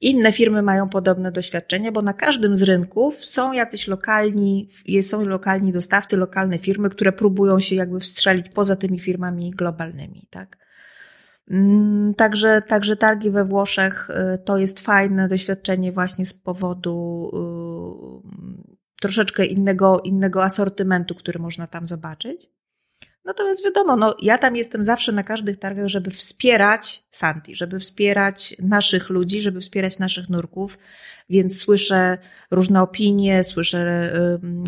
inne 0.00 0.32
firmy 0.32 0.62
mają 0.62 0.88
podobne 0.88 1.32
doświadczenie, 1.32 1.92
bo 1.92 2.02
na 2.02 2.12
każdym 2.12 2.56
z 2.56 2.62
rynków 2.62 3.24
są 3.24 3.52
jacyś 3.52 3.88
lokalni, 3.88 4.68
są 5.00 5.24
lokalni 5.24 5.72
dostawcy, 5.72 6.16
lokalne 6.16 6.58
firmy, 6.58 6.90
które 6.90 7.12
próbują 7.12 7.60
się 7.60 7.76
jakby 7.76 8.00
wstrzelić 8.00 8.48
poza 8.48 8.76
tymi 8.76 9.00
firmami 9.00 9.50
globalnymi, 9.50 10.26
tak? 10.30 10.56
Mm, 11.50 12.14
także, 12.14 12.62
także 12.62 12.96
targi 12.96 13.30
we 13.30 13.44
Włoszech 13.44 14.10
y, 14.10 14.38
to 14.38 14.58
jest 14.58 14.80
fajne 14.80 15.28
doświadczenie 15.28 15.92
właśnie 15.92 16.26
z 16.26 16.34
powodu 16.34 17.30
y, 18.64 18.80
troszeczkę 19.00 19.44
innego, 19.44 20.00
innego 20.00 20.44
asortymentu, 20.44 21.14
który 21.14 21.38
można 21.38 21.66
tam 21.66 21.86
zobaczyć. 21.86 22.50
Natomiast 23.24 23.64
wiadomo, 23.64 23.96
no, 23.96 24.16
ja 24.22 24.38
tam 24.38 24.56
jestem 24.56 24.84
zawsze 24.84 25.12
na 25.12 25.22
każdych 25.22 25.58
targach, 25.58 25.88
żeby 25.88 26.10
wspierać 26.10 27.04
Santi, 27.10 27.54
żeby 27.54 27.78
wspierać 27.78 28.56
naszych 28.62 29.10
ludzi, 29.10 29.40
żeby 29.40 29.60
wspierać 29.60 29.98
naszych 29.98 30.28
nurków, 30.28 30.78
więc 31.30 31.58
słyszę 31.58 32.18
różne 32.50 32.82
opinie, 32.82 33.44
słyszę 33.44 34.12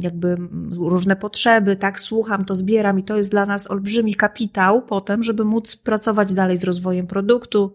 jakby 0.01 0.37
różne 0.71 1.17
potrzeby, 1.17 1.77
tak, 1.77 2.01
słucham, 2.01 2.45
to 2.45 2.55
zbieram 2.55 2.99
i 2.99 3.05
to 3.05 3.17
jest 3.17 3.31
dla 3.31 3.47
nas 3.47 3.71
olbrzymi 3.71 4.15
kapitał 4.15 4.83
potem, 4.83 5.23
żeby 5.23 5.45
móc 5.45 5.77
pracować 5.77 6.33
dalej 6.33 6.59
z 6.59 6.65
rozwojem 6.65 7.07
produktu, 7.07 7.75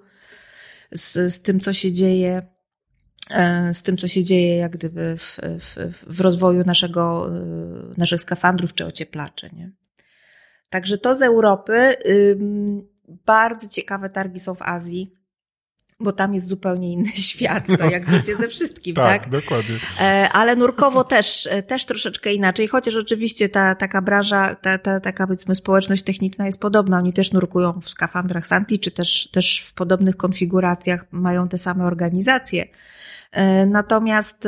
z, 0.91 1.33
z 1.33 1.41
tym, 1.41 1.59
co 1.59 1.73
się 1.73 1.91
dzieje 1.91 2.47
e, 3.31 3.73
z 3.73 3.83
tym, 3.83 3.97
co 3.97 4.07
się 4.07 4.23
dzieje 4.23 4.57
jak 4.57 4.71
gdyby 4.71 5.17
w, 5.17 5.37
w, 5.59 5.75
w 6.07 6.21
rozwoju 6.21 6.63
naszego, 6.65 7.29
e, 7.35 7.93
naszych 7.97 8.21
skafandrów 8.21 8.73
czy 8.73 8.85
ocieplaczy. 8.85 9.49
Nie? 9.53 9.71
Także 10.69 10.97
to 10.97 11.15
z 11.15 11.21
Europy. 11.21 11.95
Bardzo 13.25 13.69
ciekawe 13.69 14.09
targi 14.09 14.39
są 14.39 14.55
w 14.55 14.61
Azji. 14.61 15.11
bo 15.99 16.11
tam 16.11 16.33
jest 16.33 16.47
zupełnie 16.47 16.91
inny 16.93 17.11
świat, 17.31 17.67
to 17.79 17.89
jak 17.89 18.09
wiecie 18.11 18.35
ze 18.35 18.47
wszystkim, 18.47 18.95
tak? 18.95 19.21
tak, 19.21 19.31
dokładnie. 19.31 19.75
E, 20.01 20.29
ale 20.33 20.55
nurkowo 20.55 21.03
też, 21.03 21.47
e, 21.51 21.63
też 21.63 21.85
troszeczkę 21.85 22.33
inaczej, 22.33 22.67
chociaż 22.67 22.95
oczywiście 22.95 23.49
ta 23.49 23.75
taka 23.75 24.01
branża, 24.01 24.55
ta, 24.55 24.77
ta 24.77 24.99
taka 24.99 25.27
powiedzmy 25.27 25.55
społeczność 25.55 26.03
techniczna 26.03 26.45
jest 26.45 26.61
podobna, 26.61 26.97
oni 26.97 27.13
też 27.13 27.31
nurkują 27.31 27.81
w 27.81 27.89
skafandrach 27.89 28.47
Santi, 28.47 28.79
czy 28.79 28.91
też, 28.91 29.29
też 29.31 29.59
w 29.59 29.73
podobnych 29.73 30.17
konfiguracjach 30.17 31.05
mają 31.11 31.47
te 31.47 31.57
same 31.57 31.85
organizacje. 31.85 32.65
E, 33.31 33.65
natomiast 33.65 34.47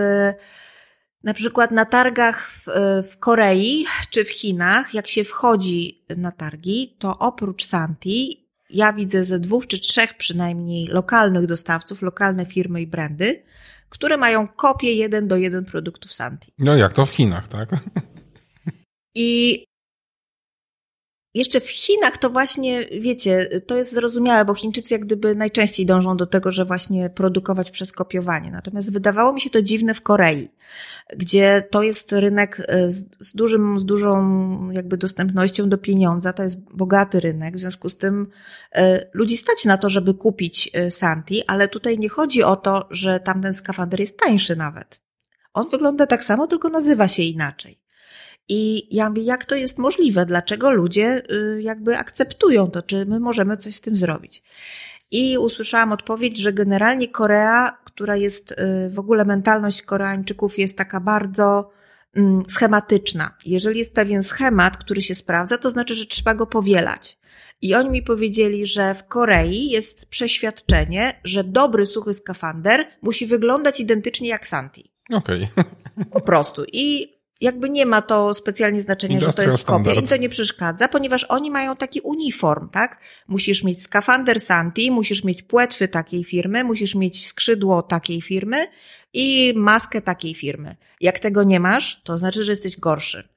na 1.24 1.34
przykład 1.34 1.72
na 1.72 1.86
targach 1.86 2.50
w, 2.50 2.66
w 3.12 3.18
Korei 3.18 3.86
czy 4.10 4.26
w 4.26 4.30
Chinach, 4.30 4.94
jak 4.94 5.08
się 5.08 5.24
wchodzi 5.24 6.06
na 6.18 6.32
targi, 6.32 6.96
to 7.00 7.20
oprócz 7.20 7.66
Santi 7.66 8.50
ja 8.70 8.94
widzę 8.94 9.24
ze 9.24 9.40
dwóch 9.40 9.68
czy 9.68 9.80
trzech 9.80 10.18
przynajmniej 10.18 10.88
lokalnych 10.88 11.46
dostawców, 11.46 12.02
lokalne 12.02 12.46
firmy 12.46 12.82
i 12.82 12.88
brandy, 12.88 13.44
które 13.90 14.18
mają 14.18 14.48
kopię 14.48 14.94
jeden 14.94 15.28
do 15.28 15.38
jeden 15.38 15.66
produktów 15.66 16.14
Santi. 16.14 16.54
No 16.58 16.76
jak 16.76 16.94
to 16.94 17.06
w 17.06 17.10
Chinach, 17.10 17.48
tak? 17.48 17.70
I 19.16 19.64
jeszcze 21.34 21.60
w 21.60 21.70
Chinach 21.70 22.18
to 22.18 22.30
właśnie, 22.30 22.86
wiecie, 22.86 23.50
to 23.68 23.78
jest 23.78 23.94
zrozumiałe, 23.94 24.46
bo 24.46 24.54
Chińczycy 24.54 24.94
jak 24.94 25.06
gdyby 25.06 25.36
najczęściej 25.36 25.86
dążą 25.86 26.18
do 26.18 26.26
tego, 26.26 26.52
że 26.52 26.66
właśnie 26.66 27.10
produkować 27.10 27.72
przez 27.72 27.92
kopiowanie. 27.92 28.52
Natomiast 28.52 28.94
wydawało 28.94 29.34
mi 29.34 29.42
się 29.42 29.50
to 29.50 29.62
dziwne 29.62 29.94
w 29.94 30.02
Korei, 30.02 30.50
gdzie 31.18 31.62
to 31.72 31.84
jest 31.84 32.12
rynek 32.12 32.62
e, 32.68 32.92
z, 32.92 33.36
dużym, 33.36 33.80
z 33.80 33.86
dużą 33.86 34.72
jakby 34.72 34.98
dostępnością 34.98 35.70
do 35.70 35.78
pieniądza, 35.78 36.34
to 36.34 36.44
jest 36.44 36.60
bogaty 36.74 37.20
rynek, 37.20 37.56
w 37.58 37.60
związku 37.60 37.90
z 37.90 37.98
tym 37.98 38.28
e, 38.72 39.10
ludzi 39.14 39.38
stać 39.38 39.66
na 39.66 39.78
to, 39.78 39.90
żeby 39.90 40.14
kupić 40.14 40.70
e, 40.74 40.92
Santi, 40.92 41.46
ale 41.48 41.68
tutaj 41.68 42.00
nie 42.00 42.10
chodzi 42.10 42.44
o 42.44 42.56
to, 42.56 42.88
że 42.92 43.20
tamten 43.20 43.54
skafander 43.54 44.00
jest 44.00 44.18
tańszy 44.18 44.56
nawet. 44.56 45.02
On 45.54 45.70
wygląda 45.70 46.08
tak 46.08 46.24
samo, 46.24 46.48
tylko 46.48 46.70
nazywa 46.70 47.08
się 47.08 47.24
inaczej. 47.24 47.79
I 48.50 48.88
ja 48.96 49.10
mówię, 49.10 49.24
jak 49.24 49.46
to 49.46 49.56
jest 49.56 49.78
możliwe? 49.78 50.26
Dlaczego 50.26 50.72
ludzie 50.72 51.24
y, 51.32 51.62
jakby 51.62 51.98
akceptują 51.98 52.72
to? 52.72 52.82
Czy 52.82 53.06
my 53.06 53.20
możemy 53.20 53.58
coś 53.58 53.76
z 53.76 53.82
tym 53.82 53.96
zrobić? 53.96 54.44
I 55.12 55.38
usłyszałam 55.38 55.92
odpowiedź, 55.92 56.38
że 56.38 56.54
generalnie 56.54 57.08
Korea, 57.08 57.78
która 57.86 58.16
jest 58.16 58.52
y, 58.52 58.56
w 58.90 59.00
ogóle 59.00 59.26
mentalność 59.26 59.82
Koreańczyków 59.82 60.60
jest 60.60 60.78
taka 60.78 61.00
bardzo 61.00 61.72
mm, 62.16 62.44
schematyczna. 62.50 63.36
Jeżeli 63.46 63.80
jest 63.80 63.94
pewien 63.94 64.24
schemat, 64.24 64.78
który 64.78 65.02
się 65.02 65.16
sprawdza, 65.16 65.58
to 65.58 65.70
znaczy, 65.70 65.96
że 65.96 66.06
trzeba 66.06 66.34
go 66.34 66.48
powielać. 66.48 67.20
I 67.62 67.76
oni 67.76 67.90
mi 67.90 68.04
powiedzieli, 68.04 68.66
że 68.66 68.96
w 68.96 69.08
Korei 69.08 69.70
jest 69.70 70.10
przeświadczenie, 70.10 71.20
że 71.24 71.44
dobry, 71.44 71.86
suchy 71.86 72.14
skafander 72.14 72.88
musi 73.02 73.26
wyglądać 73.26 73.80
identycznie 73.80 74.30
jak 74.30 74.48
Santi. 74.48 74.92
Okej. 75.14 75.48
Okay. 75.52 76.06
Po 76.12 76.22
prostu. 76.22 76.64
I 76.74 77.19
jakby 77.42 77.70
nie 77.70 77.86
ma 77.86 78.02
to 78.02 78.34
specjalnie 78.34 78.82
znaczenia, 78.82 79.20
że 79.20 79.34
to 79.34 79.44
jest 79.44 79.66
kopia. 79.66 79.94
Im 79.94 80.08
to 80.08 80.18
nie 80.18 80.30
przeszkadza, 80.30 80.88
ponieważ 80.88 81.24
oni 81.24 81.52
mają 81.52 81.76
taki 81.76 82.02
uniform, 82.02 82.70
tak? 82.70 83.02
Musisz 83.28 83.64
mieć 83.64 83.82
skafander 83.82 84.40
Santi, 84.40 84.92
musisz 84.92 85.24
mieć 85.24 85.44
płetwy 85.44 85.88
takiej 85.88 86.24
firmy, 86.24 86.64
musisz 86.64 86.96
mieć 86.96 87.28
skrzydło 87.28 87.82
takiej 87.82 88.22
firmy 88.22 88.68
i 89.14 89.54
maskę 89.56 90.02
takiej 90.02 90.34
firmy. 90.34 90.76
Jak 91.02 91.20
tego 91.20 91.44
nie 91.44 91.60
masz, 91.60 92.02
to 92.04 92.18
znaczy, 92.18 92.44
że 92.44 92.52
jesteś 92.52 92.78
gorszy. 92.78 93.30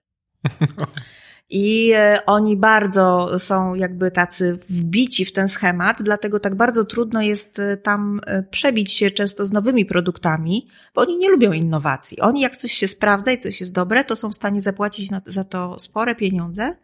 I 1.55 1.93
e, 1.95 2.27
oni 2.27 2.57
bardzo 2.57 3.39
są 3.39 3.75
jakby 3.75 4.11
tacy 4.11 4.59
wbici 4.69 5.25
w 5.25 5.33
ten 5.33 5.49
schemat, 5.49 6.03
dlatego 6.03 6.41
tak 6.41 6.55
bardzo 6.55 6.85
trudno 6.85 7.23
jest 7.23 7.59
e, 7.59 7.77
tam 7.77 8.21
e, 8.27 8.43
przebić 8.43 8.93
się 8.93 9.11
często 9.11 9.47
z 9.47 9.53
nowymi 9.53 9.85
produktami, 9.85 10.69
bo 10.95 11.01
oni 11.01 11.19
nie 11.19 11.31
lubią 11.31 11.53
innowacji. 11.53 12.21
Oni 12.21 12.41
jak 12.41 12.57
coś 12.57 12.73
się 12.73 12.89
sprawdza 12.89 13.33
i 13.33 13.39
coś 13.39 13.61
jest 13.61 13.75
dobre, 13.75 14.05
to 14.05 14.17
są 14.17 14.31
w 14.31 14.35
stanie 14.35 14.61
zapłacić 14.61 15.11
za 15.27 15.45
to 15.45 15.79
spore 15.79 16.15
pieniądze. 16.15 16.77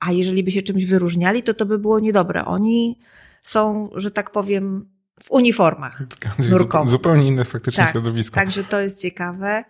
A 0.00 0.12
jeżeli 0.12 0.44
by 0.44 0.50
się 0.50 0.62
czymś 0.62 0.84
wyróżniali, 0.84 1.42
to 1.42 1.54
to 1.54 1.66
by 1.66 1.78
było 1.78 2.00
niedobre. 2.00 2.44
Oni 2.44 2.98
są, 3.42 3.90
że 3.94 4.10
tak 4.10 4.30
powiem, 4.30 4.88
w 5.24 5.30
uniformach 5.30 6.02
nurkowych. 6.50 6.88
Zupełnie 6.88 7.28
inne 7.28 7.44
faktycznie 7.44 7.84
tak, 7.84 7.92
środowisko. 7.92 8.34
Także 8.34 8.64
to 8.64 8.80
jest 8.80 9.02
ciekawe. 9.02 9.64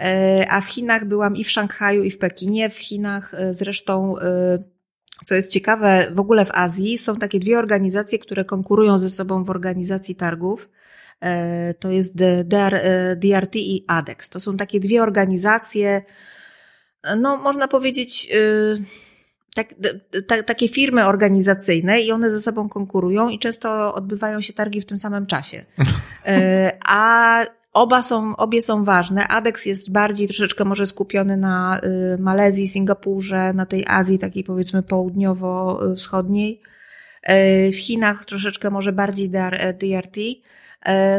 E, 0.00 0.46
a 0.50 0.60
w 0.60 0.66
Chinach 0.66 1.04
byłam 1.04 1.36
i 1.36 1.44
w 1.44 1.50
Szanghaju, 1.50 2.02
i 2.02 2.10
w 2.10 2.18
Pekinie. 2.18 2.70
W 2.70 2.78
Chinach 2.78 3.34
e, 3.34 3.54
zresztą, 3.54 4.18
e, 4.18 4.58
co 5.24 5.34
jest 5.34 5.52
ciekawe, 5.52 6.10
w 6.14 6.20
ogóle 6.20 6.44
w 6.44 6.50
Azji 6.52 6.98
są 6.98 7.16
takie 7.16 7.40
dwie 7.40 7.58
organizacje, 7.58 8.18
które 8.18 8.44
konkurują 8.44 8.98
ze 8.98 9.10
sobą 9.10 9.44
w 9.44 9.50
organizacji 9.50 10.14
targów. 10.14 10.70
To 11.78 11.90
jest 11.90 12.16
DRT 13.16 13.56
i 13.56 13.84
ADEX. 13.88 14.28
To 14.28 14.40
są 14.40 14.56
takie 14.56 14.80
dwie 14.80 15.02
organizacje, 15.02 16.02
no 17.16 17.36
można 17.36 17.68
powiedzieć, 17.68 18.28
tak, 19.54 19.74
tak, 20.28 20.42
takie 20.42 20.68
firmy 20.68 21.06
organizacyjne 21.06 22.00
i 22.00 22.12
one 22.12 22.30
ze 22.30 22.40
sobą 22.40 22.68
konkurują 22.68 23.28
i 23.28 23.38
często 23.38 23.94
odbywają 23.94 24.40
się 24.40 24.52
targi 24.52 24.80
w 24.80 24.86
tym 24.86 24.98
samym 24.98 25.26
czasie. 25.26 25.64
A 26.86 27.44
Oba 27.74 28.02
są, 28.02 28.36
obie 28.36 28.62
są 28.62 28.84
ważne. 28.84 29.28
ADEX 29.28 29.66
jest 29.66 29.92
bardziej 29.92 30.26
troszeczkę 30.26 30.64
może 30.64 30.86
skupiony 30.86 31.36
na 31.36 31.80
y, 32.14 32.18
Malezji, 32.18 32.68
Singapurze, 32.68 33.52
na 33.52 33.66
tej 33.66 33.84
Azji 33.86 34.18
takiej 34.18 34.44
powiedzmy 34.44 34.82
południowo-wschodniej. 34.82 36.60
Y, 37.30 37.72
w 37.72 37.76
Chinach 37.76 38.24
troszeczkę 38.24 38.70
może 38.70 38.92
bardziej 38.92 39.30
DRT. 39.78 40.16
Y, 40.18 40.40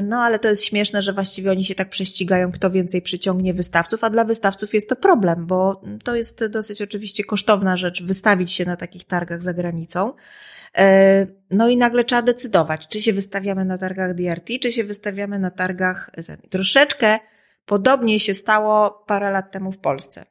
no 0.04 0.18
ale 0.18 0.40
to 0.40 0.48
jest 0.48 0.64
śmieszne, 0.64 1.02
że 1.02 1.14
właściwie 1.14 1.52
oni 1.52 1.66
się 1.66 1.76
tak 1.76 1.90
prześcigają, 1.90 2.52
kto 2.52 2.72
więcej 2.72 3.02
przyciągnie 3.02 3.54
wystawców, 3.54 4.04
a 4.04 4.10
dla 4.10 4.24
wystawców 4.24 4.74
jest 4.74 4.90
to 4.90 4.96
problem, 4.96 5.46
bo 5.46 5.82
to 6.04 6.16
jest 6.16 6.46
dosyć 6.46 6.82
oczywiście 6.82 7.24
kosztowna 7.24 7.78
rzecz 7.78 8.04
wystawić 8.04 8.52
się 8.52 8.66
na 8.66 8.76
takich 8.76 9.06
targach 9.06 9.42
za 9.42 9.54
granicą. 9.54 10.14
E, 10.78 11.28
no 11.52 11.70
i 11.70 11.78
nagle 11.78 12.04
trzeba 12.04 12.22
decydować, 12.22 12.88
czy 12.88 13.02
się 13.02 13.14
wystawiamy 13.14 13.66
na 13.66 13.78
targach 13.78 14.14
DRT, 14.14 14.50
czy 14.62 14.72
się 14.72 14.84
wystawiamy 14.84 15.40
na 15.40 15.52
targach. 15.52 16.12
Troszeczkę 16.50 17.20
podobnie 17.66 18.20
się 18.20 18.34
stało 18.34 19.04
parę 19.08 19.32
lat 19.32 19.52
temu 19.52 19.72
w 19.72 19.78
Polsce. 19.78 20.26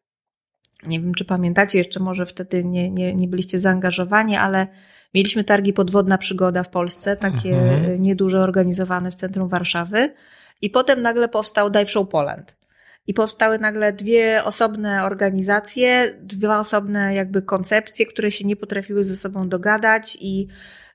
Nie 0.86 1.00
wiem, 1.00 1.14
czy 1.14 1.24
pamiętacie, 1.24 1.78
jeszcze 1.78 2.00
może 2.00 2.26
wtedy 2.26 2.64
nie, 2.64 2.90
nie, 2.90 3.14
nie 3.14 3.28
byliście 3.28 3.58
zaangażowani, 3.58 4.36
ale 4.36 4.66
mieliśmy 5.14 5.44
targi 5.44 5.72
Podwodna 5.72 6.18
Przygoda 6.18 6.62
w 6.62 6.68
Polsce, 6.68 7.16
takie 7.16 7.58
mhm. 7.58 8.00
nieduże 8.00 8.40
organizowane 8.40 9.10
w 9.10 9.14
centrum 9.14 9.48
Warszawy. 9.48 10.14
I 10.62 10.70
potem 10.70 11.02
nagle 11.02 11.28
powstał 11.28 11.70
Dive 11.70 11.90
Show 11.90 12.08
Poland 12.08 12.56
i 13.06 13.14
powstały 13.14 13.58
nagle 13.58 13.92
dwie 13.92 14.44
osobne 14.44 15.04
organizacje, 15.04 16.18
dwa 16.22 16.58
osobne 16.58 17.14
jakby 17.14 17.42
koncepcje, 17.42 18.06
które 18.06 18.30
się 18.30 18.46
nie 18.46 18.56
potrafiły 18.56 19.04
ze 19.04 19.16
sobą 19.16 19.48
dogadać 19.48 20.18
i 20.20 20.46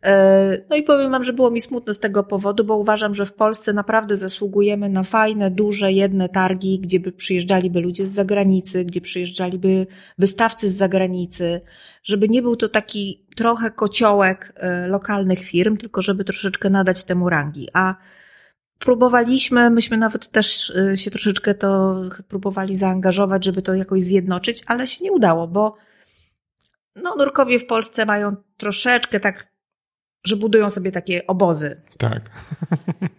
e, 0.03 0.57
no 0.69 0.75
i 0.75 0.83
powiem 0.83 1.11
wam, 1.11 1.23
że 1.23 1.33
było 1.33 1.51
mi 1.51 1.61
smutno 1.61 1.93
z 1.93 1.99
tego 1.99 2.23
powodu, 2.23 2.63
bo 2.63 2.77
uważam, 2.77 3.15
że 3.15 3.25
w 3.25 3.33
Polsce 3.33 3.73
naprawdę 3.73 4.17
zasługujemy 4.17 4.89
na 4.89 5.03
fajne, 5.03 5.51
duże, 5.51 5.91
jedne 5.91 6.29
targi, 6.29 6.79
gdzie 6.79 6.99
by 6.99 7.11
przyjeżdżaliby 7.11 7.79
ludzie 7.79 8.05
z 8.05 8.11
zagranicy, 8.11 8.85
gdzie 8.85 9.01
przyjeżdżaliby 9.01 9.87
wystawcy 10.17 10.69
z 10.69 10.77
zagranicy, 10.77 11.61
żeby 12.03 12.29
nie 12.29 12.41
był 12.41 12.55
to 12.55 12.69
taki 12.69 13.25
trochę 13.35 13.71
kociołek 13.71 14.53
e, 14.55 14.87
lokalnych 14.87 15.39
firm, 15.39 15.77
tylko 15.77 16.01
żeby 16.01 16.23
troszeczkę 16.23 16.69
nadać 16.69 17.03
temu 17.03 17.29
rangi. 17.29 17.67
A 17.73 17.95
próbowaliśmy, 18.79 19.69
myśmy 19.69 19.97
nawet 19.97 20.31
też 20.31 20.69
y, 20.69 20.97
się 20.97 21.11
troszeczkę 21.11 21.53
to 21.55 22.01
próbowali 22.27 22.75
zaangażować, 22.75 23.45
żeby 23.45 23.61
to 23.61 23.75
jakoś 23.75 24.01
zjednoczyć, 24.01 24.63
ale 24.67 24.87
się 24.87 25.03
nie 25.03 25.11
udało, 25.11 25.47
bo 25.47 25.75
no, 26.95 27.15
nurkowie 27.15 27.59
w 27.59 27.65
Polsce 27.65 28.05
mają 28.05 28.35
troszeczkę 28.57 29.19
tak, 29.19 29.53
że 30.25 30.35
budują 30.35 30.69
sobie 30.69 30.91
takie 30.91 31.27
obozy. 31.27 31.81
Tak. 31.97 32.29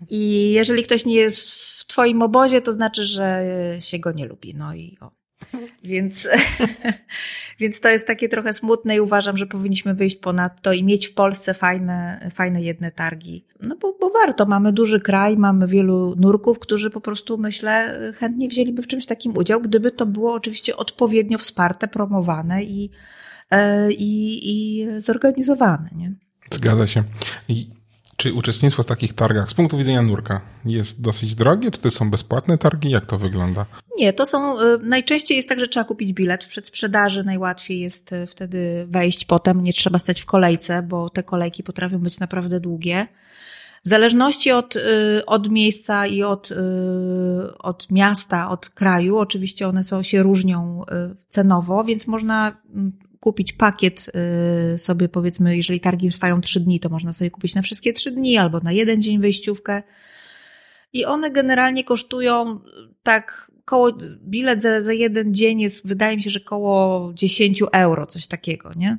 I 0.09 0.53
jeżeli 0.53 0.83
ktoś 0.83 1.05
nie 1.05 1.14
jest 1.14 1.51
w 1.51 1.87
twoim 1.87 2.23
obozie, 2.23 2.61
to 2.61 2.73
znaczy, 2.73 3.05
że 3.05 3.44
się 3.79 3.99
go 3.99 4.12
nie 4.12 4.27
lubi. 4.27 4.55
No 4.55 4.75
i 4.75 4.99
o. 5.01 5.20
Więc, 5.85 6.29
więc 7.61 7.81
to 7.81 7.88
jest 7.88 8.07
takie 8.07 8.29
trochę 8.29 8.53
smutne 8.53 8.96
i 8.96 9.00
uważam, 9.00 9.37
że 9.37 9.46
powinniśmy 9.46 9.94
wyjść 9.94 10.16
ponad 10.16 10.62
to 10.62 10.72
i 10.72 10.85
mieć 10.85 11.07
w 11.07 11.14
Polsce 11.14 11.55
fajne, 11.55 12.31
fajne 12.35 12.62
jedne 12.62 12.92
targi. 12.92 13.44
No 13.62 13.76
bo, 13.76 13.96
bo 14.00 14.11
warto, 14.11 14.46
mamy 14.46 14.72
duży 14.72 15.00
kraj, 15.00 15.37
mamy 15.37 15.66
wielu 15.66 16.14
nurków, 16.16 16.59
którzy 16.59 16.90
po 16.90 17.00
prostu 17.00 17.38
myślę 17.38 17.98
chętnie 18.18 18.48
wzięliby 18.48 18.83
w 18.83 18.87
czymś 18.87 19.07
takim 19.07 19.37
udział, 19.37 19.61
gdyby 19.61 19.92
to 19.92 20.07
było 20.07 20.35
oczywiście 20.35 20.76
odpowiednio 20.76 21.38
wsparte, 21.38 21.88
promowane 21.88 22.64
i, 22.64 22.90
e, 23.50 23.92
i, 23.92 24.40
i 24.50 24.87
zorganizowane. 25.00 25.90
Nie? 25.96 26.12
Zgadza 26.50 26.87
się. 26.87 27.03
I 27.48 27.80
Czy 28.21 28.33
uczestnictwo 28.35 28.83
w 28.83 28.87
takich 28.87 29.13
targach 29.13 29.51
z 29.51 29.55
punktu 29.55 29.79
widzenia 29.79 30.03
nurka 30.03 30.41
jest 30.65 31.01
dosyć 31.01 31.35
drogie? 31.35 31.71
Czy 31.71 31.81
to 31.81 31.91
są 31.91 32.11
bezpłatne 32.11 32.59
targi? 32.59 32.91
Jak 32.91 33.07
to 33.07 33.19
wygląda? 33.19 33.67
Nie, 33.97 34.13
to 34.13 34.27
są, 34.27 34.61
y, 34.61 34.79
najczęściej 34.83 35.37
jest 35.37 35.49
tak, 35.49 35.61
że 35.61 35.69
trzeba 35.69 35.85
kupić 35.85 36.13
bilet 36.13 36.45
w 36.45 36.49
przedsprzedaży, 36.49 37.25
najłatwiej 37.25 37.81
jest 37.81 38.13
y, 38.13 38.27
wtedy 38.27 38.87
wejść 38.89 39.25
potem, 39.25 39.63
nie 39.63 39.73
trzeba 39.73 39.99
stać 39.99 40.21
w 40.21 40.27
kolejce, 40.27 40.83
bo 40.83 41.11
te 41.11 41.23
kolejki 41.23 41.63
potrafią 41.63 41.99
być 41.99 42.21
naprawdę 42.21 42.61
długie. 42.61 43.07
W 43.85 43.89
zależności 43.89 44.53
od, 44.53 44.77
y, 44.77 44.81
od 45.27 45.51
miejsca 45.51 46.07
i 46.07 46.23
od, 46.23 46.53
od 47.59 47.91
miasta, 47.91 48.51
od 48.51 48.69
kraju, 48.69 49.19
oczywiście 49.19 49.69
one 49.69 49.85
są, 49.85 50.03
się 50.03 50.23
różnią 50.23 50.85
cenowo, 51.29 51.85
więc 51.85 52.07
można 52.07 52.53
mm, 52.75 52.93
kupić 53.21 53.53
pakiet 53.53 54.11
sobie, 54.77 55.09
powiedzmy, 55.09 55.57
jeżeli 55.57 55.81
targi 55.81 56.11
trwają 56.11 56.41
trzy 56.41 56.61
dni, 56.61 56.81
to 56.81 56.89
można 56.89 57.13
sobie 57.13 57.31
kupić 57.31 57.55
na 57.55 57.63
wszystkie 57.63 57.93
trzy 57.93 58.11
dni 58.11 58.39
albo 58.39 58.61
na 58.61 58.73
jeden 58.73 59.03
dzień 59.03 59.21
wejściówkę. 59.21 59.83
I 60.93 61.05
one 61.05 61.31
generalnie 61.31 61.85
kosztują 61.85 62.61
tak 63.03 63.51
koło, 63.65 63.93
bilet 64.23 64.63
za, 64.63 64.81
za 64.81 64.93
jeden 64.93 65.35
dzień 65.35 65.61
jest, 65.61 65.87
wydaje 65.87 66.17
mi 66.17 66.23
się, 66.23 66.31
że 66.31 66.41
koło 66.41 67.13
10 67.15 67.63
euro, 67.73 68.07
coś 68.07 68.27
takiego, 68.27 68.73
nie? 68.77 68.99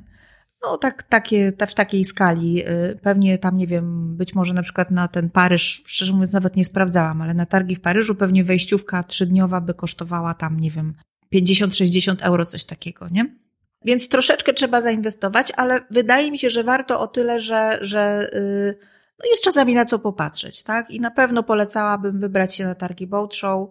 No 0.62 0.78
tak, 0.78 1.02
takie, 1.02 1.52
w 1.68 1.74
takiej 1.74 2.04
skali. 2.04 2.68
Y, 2.68 2.98
pewnie 3.02 3.38
tam, 3.38 3.56
nie 3.56 3.66
wiem, 3.66 4.16
być 4.16 4.34
może 4.34 4.54
na 4.54 4.62
przykład 4.62 4.90
na 4.90 5.08
ten 5.08 5.30
Paryż, 5.30 5.82
szczerze 5.86 6.12
mówiąc 6.12 6.32
nawet 6.32 6.56
nie 6.56 6.64
sprawdzałam, 6.64 7.22
ale 7.22 7.34
na 7.34 7.46
targi 7.46 7.76
w 7.76 7.80
Paryżu 7.80 8.14
pewnie 8.14 8.44
wejściówka 8.44 9.02
trzydniowa 9.02 9.60
by 9.60 9.74
kosztowała 9.74 10.34
tam, 10.34 10.60
nie 10.60 10.70
wiem, 10.70 10.94
50-60 11.34 12.16
euro, 12.20 12.46
coś 12.46 12.64
takiego, 12.64 13.08
nie? 13.10 13.41
Więc 13.84 14.08
troszeczkę 14.08 14.52
trzeba 14.52 14.80
zainwestować, 14.80 15.52
ale 15.56 15.80
wydaje 15.90 16.30
mi 16.30 16.38
się, 16.38 16.50
że 16.50 16.64
warto 16.64 17.00
o 17.00 17.08
tyle, 17.08 17.40
że, 17.40 17.78
że 17.80 18.30
yy, 18.32 18.78
no 19.18 19.30
jest 19.30 19.44
czasami 19.44 19.74
na 19.74 19.84
co 19.84 19.98
popatrzeć, 19.98 20.62
tak? 20.62 20.90
I 20.90 21.00
na 21.00 21.10
pewno 21.10 21.42
polecałabym 21.42 22.20
wybrać 22.20 22.54
się 22.54 22.64
na 22.64 22.74
targi 22.74 23.06
Boat 23.06 23.34
Show. 23.34 23.68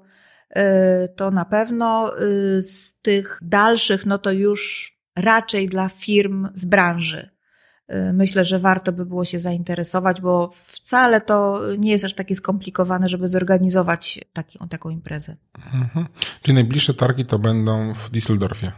Yy, 0.56 0.64
to 1.16 1.32
na 1.32 1.46
pewno 1.46 2.12
yy, 2.20 2.62
z 2.62 3.00
tych 3.02 3.40
dalszych, 3.42 4.06
no 4.06 4.18
to 4.18 4.32
już 4.32 4.92
raczej 5.16 5.68
dla 5.68 5.90
firm 5.90 6.50
z 6.54 6.66
branży. 6.66 7.30
Y, 7.94 8.14
myślę, 8.14 8.46
że 8.46 8.60
warto 8.60 8.92
by 8.92 9.06
było 9.06 9.26
się 9.26 9.40
zainteresować, 9.40 10.22
bo 10.22 10.52
wcale 10.68 11.22
to 11.22 11.62
nie 11.78 11.92
jest 11.92 12.06
aż 12.06 12.14
takie 12.14 12.36
skomplikowane, 12.36 13.10
żeby 13.10 13.28
zorganizować 13.28 14.20
taki, 14.34 14.60
taką 14.70 14.90
imprezę. 14.90 15.36
Mhm. 15.74 16.08
Czyli 16.42 16.56
najbliższe 16.56 16.94
targi 16.94 17.26
to 17.26 17.40
będą 17.40 17.94
w 17.94 18.12
Düsseldorfie? 18.12 18.72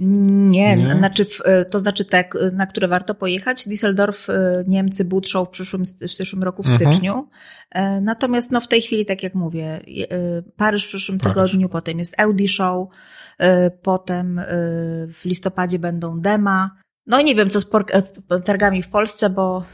Nie, 0.00 0.76
nie? 0.76 0.96
Znaczy, 0.96 1.22
y, 1.22 1.64
to 1.64 1.78
znaczy 1.78 2.04
te, 2.04 2.24
na 2.52 2.66
które 2.66 2.88
warto 2.88 3.14
pojechać. 3.14 3.68
Düsseldorf, 3.68 4.32
y, 4.32 4.64
Niemcy, 4.68 5.04
Butshow 5.04 5.48
w 5.48 5.50
przyszłym, 5.50 5.84
w 5.84 6.04
przyszłym 6.04 6.42
roku 6.42 6.62
w 6.62 6.66
mhm. 6.66 6.92
styczniu. 6.92 7.28
Mhm. 7.70 8.04
Natomiast 8.04 8.50
no 8.50 8.60
w 8.60 8.68
tej 8.68 8.82
chwili, 8.82 9.04
tak 9.04 9.22
jak 9.22 9.34
mówię, 9.34 9.80
Paryż 10.56 10.84
w 10.84 10.88
przyszłym 10.88 11.18
Paryż. 11.18 11.34
tygodniu, 11.34 11.68
potem 11.68 11.98
jest 11.98 12.20
Audi 12.20 12.46
Show, 12.46 12.88
potem 13.82 14.40
w 15.12 15.24
listopadzie 15.24 15.78
będą 15.78 16.20
dema. 16.20 16.70
No 17.06 17.20
i 17.20 17.24
nie 17.24 17.34
wiem, 17.34 17.50
co 17.50 17.60
z 17.60 17.68
targami 18.44 18.82
w 18.82 18.88
Polsce, 18.88 19.30
bo 19.30 19.64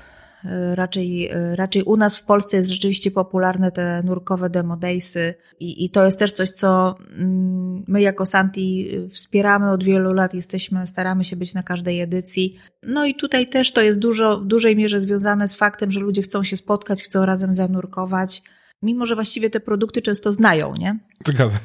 raczej, 0.75 1.31
raczej 1.55 1.83
u 1.83 1.97
nas 1.97 2.19
w 2.19 2.25
Polsce 2.25 2.57
jest 2.57 2.69
rzeczywiście 2.69 3.11
popularne 3.11 3.73
te 3.73 4.03
nurkowe 4.03 4.51
demo 4.51 4.77
daysy 4.77 5.35
i, 5.61 5.85
i 5.85 5.91
to 5.91 6.05
jest 6.05 6.19
też 6.19 6.33
coś, 6.33 6.51
co 6.51 6.97
mm, 7.19 7.85
my 7.89 8.01
jako 8.01 8.27
Santi 8.27 8.91
wspieramy 9.13 9.71
od 9.71 9.85
wielu 9.85 10.13
lat, 10.13 10.35
jesteśmy, 10.35 10.87
staramy 10.87 11.25
się 11.25 11.37
być 11.37 11.55
na 11.55 11.63
każdej 11.63 12.01
edycji. 12.01 12.57
No 12.83 13.07
i 13.07 13.15
tutaj 13.15 13.47
też 13.47 13.73
to 13.73 13.83
jest 13.83 13.99
dużo, 13.99 14.41
w 14.41 14.47
dużej 14.47 14.77
mierze 14.77 15.01
związane 15.01 15.49
z 15.49 15.57
faktem, 15.57 15.91
że 15.91 16.01
ludzie 16.01 16.23
chcą 16.23 16.43
się 16.43 16.57
spotkać, 16.57 17.03
chcą 17.03 17.27
razem 17.27 17.55
zanurkować 17.55 18.43
mimo 18.83 19.07
że 19.07 19.15
właściwie 19.15 19.51
te 19.51 19.61
produkty 19.61 20.03
często 20.03 20.33
znają, 20.33 20.75
nie? 20.79 20.99
Zgadza. 21.27 21.59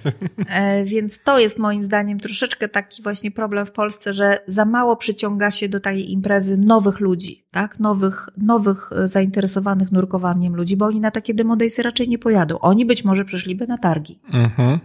E, 0.47 0.85
więc 0.85 1.19
to 1.23 1.39
jest 1.39 1.59
moim 1.59 1.83
zdaniem 1.83 2.19
troszeczkę 2.19 2.69
taki 2.69 3.03
właśnie 3.03 3.31
problem 3.31 3.65
w 3.65 3.71
Polsce, 3.71 4.13
że 4.13 4.39
za 4.47 4.65
mało 4.65 4.95
przyciąga 4.95 5.51
się 5.51 5.69
do 5.69 5.79
tej 5.79 6.11
imprezy 6.11 6.57
nowych 6.57 6.99
ludzi, 6.99 7.47
tak? 7.51 7.79
Nowych, 7.79 8.29
nowych 8.37 8.89
e, 8.91 9.07
zainteresowanych 9.07 9.91
nurkowaniem 9.91 10.55
ludzi, 10.55 10.77
bo 10.77 10.85
oni 10.85 10.99
na 10.99 11.11
takie 11.11 11.33
demodejsy 11.33 11.83
raczej 11.83 12.09
nie 12.09 12.19
pojadą. 12.19 12.59
Oni 12.59 12.85
być 12.85 13.03
może 13.03 13.25
przyszliby 13.25 13.67
na 13.67 13.77
targi. 13.77 14.19
Mhm. 14.33 14.79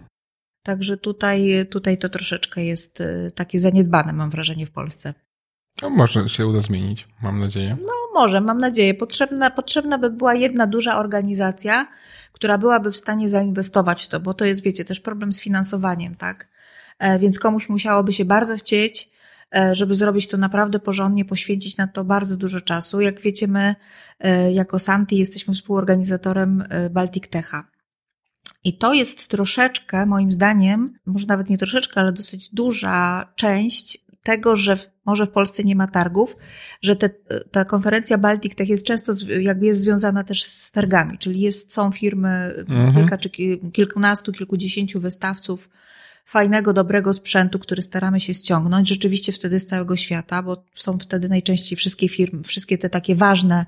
Także 0.63 0.97
tutaj, 0.97 1.67
tutaj 1.71 1.99
to 1.99 2.09
troszeczkę 2.09 2.65
jest 2.65 3.01
e, 3.01 3.31
takie 3.31 3.61
zaniedbane, 3.61 4.13
mam 4.13 4.31
wrażenie, 4.31 4.67
w 4.67 4.71
Polsce. 4.71 5.15
No, 5.83 5.91
może 5.91 6.29
się 6.29 6.47
uda 6.47 6.61
zmienić, 6.61 7.09
mam 7.23 7.41
nadzieję. 7.41 7.77
No, 7.81 7.93
może, 8.17 8.41
mam 8.41 8.59
nadzieję. 8.59 8.95
Potrzebna, 8.95 9.51
potrzebna 9.51 9.99
by 9.99 10.11
była 10.11 10.35
jedna 10.35 10.67
duża 10.67 10.99
organizacja, 10.99 11.87
która 12.33 12.59
byłaby 12.59 12.93
w 12.93 12.97
stanie 12.97 13.29
zainwestować 13.29 14.05
w 14.05 14.09
to, 14.09 14.21
bo 14.21 14.35
to 14.35 14.45
jest, 14.45 14.63
wiecie, 14.63 14.85
też 14.85 15.01
problem 15.01 15.33
z 15.33 15.41
finansowaniem, 15.41 16.15
tak? 16.15 16.49
E, 16.99 17.19
więc 17.19 17.39
komuś 17.39 17.69
musiałoby 17.69 18.13
się 18.13 18.25
bardzo 18.25 18.57
chcieć, 18.57 19.11
e, 19.57 19.75
żeby 19.75 19.95
zrobić 19.95 20.29
to 20.29 20.37
naprawdę 20.37 20.79
porządnie, 20.79 21.25
poświęcić 21.25 21.77
na 21.77 21.87
to 21.87 22.05
bardzo 22.05 22.37
dużo 22.37 22.61
czasu. 22.61 23.01
Jak 23.01 23.21
wiecie, 23.21 23.49
my 23.49 23.75
e, 24.21 24.53
jako 24.53 24.79
Santi 24.79 25.17
jesteśmy 25.17 25.55
współorganizatorem 25.55 26.65
Baltic 26.91 27.29
Techa. 27.29 27.65
I 28.65 28.79
to 28.79 28.95
jest 28.95 29.29
troszeczkę, 29.29 30.07
moim 30.07 30.33
zdaniem, 30.33 30.95
może 31.07 31.27
nawet 31.27 31.51
nie 31.51 31.59
troszeczkę, 31.59 32.01
ale 32.01 32.13
dosyć 32.13 32.55
duża 32.55 33.29
część 33.37 34.06
tego, 34.27 34.57
że 34.57 34.79
może 35.05 35.27
w 35.27 35.31
Polsce 35.31 35.65
nie 35.65 35.77
ma 35.77 35.87
targów, 35.87 36.37
że 36.83 36.97
te, 36.97 37.11
ta 37.51 37.65
konferencja 37.65 38.19
Baltic 38.19 38.55
Tech 38.55 38.69
jest 38.69 38.85
często 38.85 39.13
jakby 39.41 39.67
jest 39.67 39.81
związana 39.81 40.25
też 40.25 40.45
z 40.45 40.71
targami, 40.71 41.19
czyli 41.19 41.41
jest, 41.41 41.73
są 41.73 41.93
firmy, 41.93 42.55
mhm. 42.69 42.95
kilka 42.95 43.19
czy 43.19 43.31
kilkunastu, 43.73 44.33
kilkudziesięciu 44.33 45.01
wystawców 45.01 45.69
fajnego, 46.25 46.73
dobrego 46.73 47.13
sprzętu, 47.13 47.59
który 47.59 47.83
staramy 47.83 48.21
się 48.21 48.35
ściągnąć, 48.35 48.89
rzeczywiście 48.89 49.33
wtedy 49.33 49.61
z 49.61 49.67
całego 49.67 49.97
świata, 49.97 50.43
bo 50.43 50.65
są 50.75 50.99
wtedy 50.99 51.29
najczęściej 51.29 51.77
wszystkie 51.77 52.09
firmy, 52.09 52.43
wszystkie 52.43 52.79
te 52.79 52.91
takie 52.91 53.15
ważne 53.15 53.67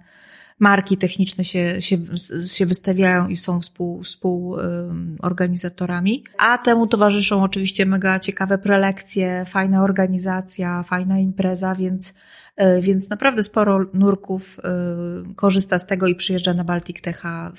marki 0.58 0.96
techniczne 0.96 1.44
się, 1.44 1.82
się, 1.82 1.98
się 2.46 2.66
wystawiają 2.66 3.28
i 3.28 3.36
są 3.36 3.60
współ, 3.60 4.02
współorganizatorami. 4.02 6.24
A 6.38 6.58
temu 6.58 6.86
towarzyszą 6.86 7.42
oczywiście 7.42 7.86
mega 7.86 8.20
ciekawe 8.20 8.58
prelekcje, 8.58 9.44
fajna 9.48 9.82
organizacja, 9.82 10.82
fajna 10.82 11.18
impreza, 11.18 11.74
więc 11.74 12.14
e, 12.56 12.82
więc 12.82 13.10
naprawdę 13.10 13.42
sporo 13.42 13.86
nurków 13.94 14.60
e, 14.64 15.34
korzysta 15.34 15.78
z 15.78 15.86
tego 15.86 16.06
i 16.06 16.14
przyjeżdża 16.14 16.54
na 16.54 16.64
Baltic 16.64 17.00
Techa. 17.00 17.52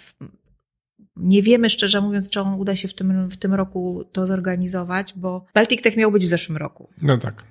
Nie 1.15 1.43
wiemy, 1.43 1.69
szczerze 1.69 2.01
mówiąc, 2.01 2.29
czy 2.29 2.41
on 2.41 2.53
uda 2.53 2.75
się 2.75 2.87
w 2.87 2.93
tym, 2.93 3.29
w 3.29 3.37
tym 3.37 3.53
roku 3.53 4.03
to 4.11 4.27
zorganizować, 4.27 5.13
bo 5.15 5.45
Baltic 5.53 5.81
Tech 5.81 5.97
miał 5.97 6.11
być 6.11 6.25
w 6.25 6.29
zeszłym 6.29 6.57
roku. 6.57 6.89
No 7.01 7.17
tak. 7.17 7.43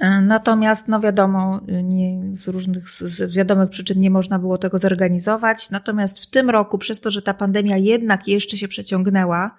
E, 0.00 0.20
natomiast, 0.20 0.88
no 0.88 1.00
wiadomo, 1.00 1.60
nie, 1.82 2.36
z 2.36 2.48
różnych, 2.48 2.90
z 2.90 3.34
wiadomych 3.34 3.70
przyczyn 3.70 4.00
nie 4.00 4.10
można 4.10 4.38
było 4.38 4.58
tego 4.58 4.78
zorganizować. 4.78 5.70
Natomiast 5.70 6.20
w 6.20 6.26
tym 6.26 6.50
roku, 6.50 6.78
przez 6.78 7.00
to, 7.00 7.10
że 7.10 7.22
ta 7.22 7.34
pandemia 7.34 7.76
jednak 7.76 8.28
jeszcze 8.28 8.56
się 8.56 8.68
przeciągnęła, 8.68 9.56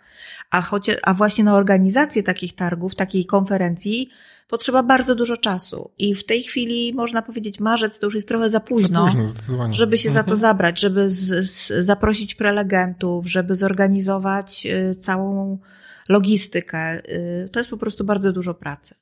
a, 0.50 0.62
choć, 0.62 0.92
a 1.04 1.14
właśnie 1.14 1.44
na 1.44 1.56
organizację 1.56 2.24
takich 2.24 2.56
targów, 2.56 2.96
takiej 2.96 3.26
konferencji, 3.26 4.10
potrzeba 4.48 4.84
bardzo 4.84 5.16
dużo 5.16 5.38
czasu. 5.38 5.92
I 5.98 6.16
w 6.16 6.26
tej 6.26 6.44
chwili 6.44 6.94
można 6.94 7.22
powiedzieć, 7.22 7.60
marzec 7.60 8.00
to 8.00 8.08
już 8.08 8.16
jest 8.16 8.28
trochę 8.28 8.50
za 8.50 8.60
późno, 8.60 9.06
za 9.06 9.12
późno 9.12 9.74
żeby 9.74 9.98
się 9.98 10.10
mhm. 10.10 10.26
za 10.26 10.30
to 10.30 10.36
zabrać, 10.36 10.80
żeby 10.80 11.10
z, 11.10 11.50
z, 11.50 11.86
zaprosić 11.86 12.36
prelegentów, 12.36 13.28
żeby 13.28 13.56
zorganizować 13.56 14.66
y, 14.66 14.96
całą 14.96 15.58
logistykę. 16.10 17.10
Y, 17.10 17.50
to 17.52 17.60
jest 17.60 17.70
po 17.70 17.78
prostu 17.78 18.04
bardzo 18.04 18.32
dużo 18.32 18.54
pracy. 18.54 18.96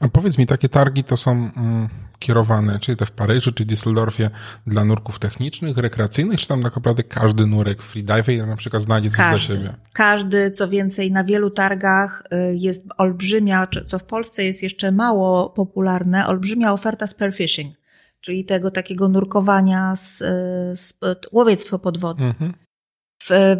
A 0.00 0.08
powiedz 0.08 0.38
mi, 0.38 0.46
takie 0.46 0.68
targi 0.68 1.04
to 1.04 1.16
są 1.16 1.30
mm, 1.30 1.88
kierowane, 2.18 2.78
czy 2.80 2.96
te 2.96 3.06
w 3.06 3.10
Paryżu, 3.10 3.52
czy 3.52 3.64
w 3.64 3.66
Düsseldorfie 3.66 4.30
dla 4.66 4.84
nurków 4.84 5.18
technicznych, 5.18 5.76
rekreacyjnych, 5.76 6.40
czy 6.40 6.48
tam 6.48 6.62
tak 6.62 6.76
naprawdę 6.76 7.02
każdy 7.02 7.46
nurek 7.46 7.82
freediver 7.82 8.46
na 8.46 8.56
przykład 8.56 8.82
znajdzie 8.82 9.10
coś 9.10 9.18
każdy, 9.18 9.46
dla 9.46 9.56
siebie? 9.56 9.74
Każdy, 9.92 10.50
co 10.50 10.68
więcej, 10.68 11.12
na 11.12 11.24
wielu 11.24 11.50
targach 11.50 12.22
y, 12.32 12.56
jest 12.56 12.82
olbrzymia, 12.98 13.66
co 13.86 13.98
w 13.98 14.04
Polsce 14.04 14.44
jest 14.44 14.62
jeszcze 14.62 14.92
mało 14.92 15.50
popularne, 15.50 16.26
olbrzymia 16.26 16.72
oferta 16.72 17.06
spearfishing, 17.06 17.76
czyli 18.20 18.44
tego 18.44 18.70
takiego 18.70 19.08
nurkowania 19.08 19.96
z, 19.96 20.20
y, 20.20 20.24
z 20.76 20.94
łowiectwo 21.32 21.78
podwodne. 21.78 22.26
Mhm. 22.26 22.54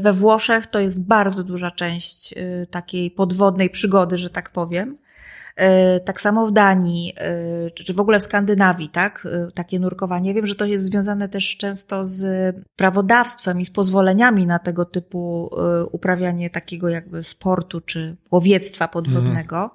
we 0.03 0.13
Włoszech 0.13 0.67
to 0.67 0.81
jest 0.81 1.01
bardzo 1.01 1.45
duża 1.45 1.71
część 1.71 2.33
y, 2.33 2.67
takiej 2.71 3.11
podwodnej 3.11 3.71
przygody, 3.71 4.17
że 4.17 4.31
tak 4.31 4.51
powiem. 4.51 4.99
E, 5.61 6.01
tak 6.01 6.21
samo 6.21 6.47
w 6.47 6.53
Danii, 6.53 7.13
e, 7.17 7.71
czy 7.71 7.95
w 7.95 8.01
ogóle 8.01 8.21
w 8.21 8.23
Skandynawii, 8.23 8.89
tak? 8.89 9.29
E, 9.33 9.53
takie 9.53 9.79
nurkowanie. 9.81 10.35
Wiem, 10.35 10.47
że 10.47 10.55
to 10.55 10.65
jest 10.65 10.85
związane 10.85 11.29
też 11.29 11.57
często 11.57 12.05
z 12.05 12.57
prawodawstwem 12.77 13.61
i 13.61 13.65
z 13.65 13.71
pozwoleniami 13.71 14.47
na 14.47 14.59
tego 14.59 14.85
typu 14.85 15.51
uprawianie 15.93 16.51
takiego 16.51 16.89
jakby 16.89 17.23
sportu 17.23 17.81
czy 17.81 18.17
łowiectwa 18.31 18.89
podwodnego. 18.89 19.57
Mhm. 19.57 19.71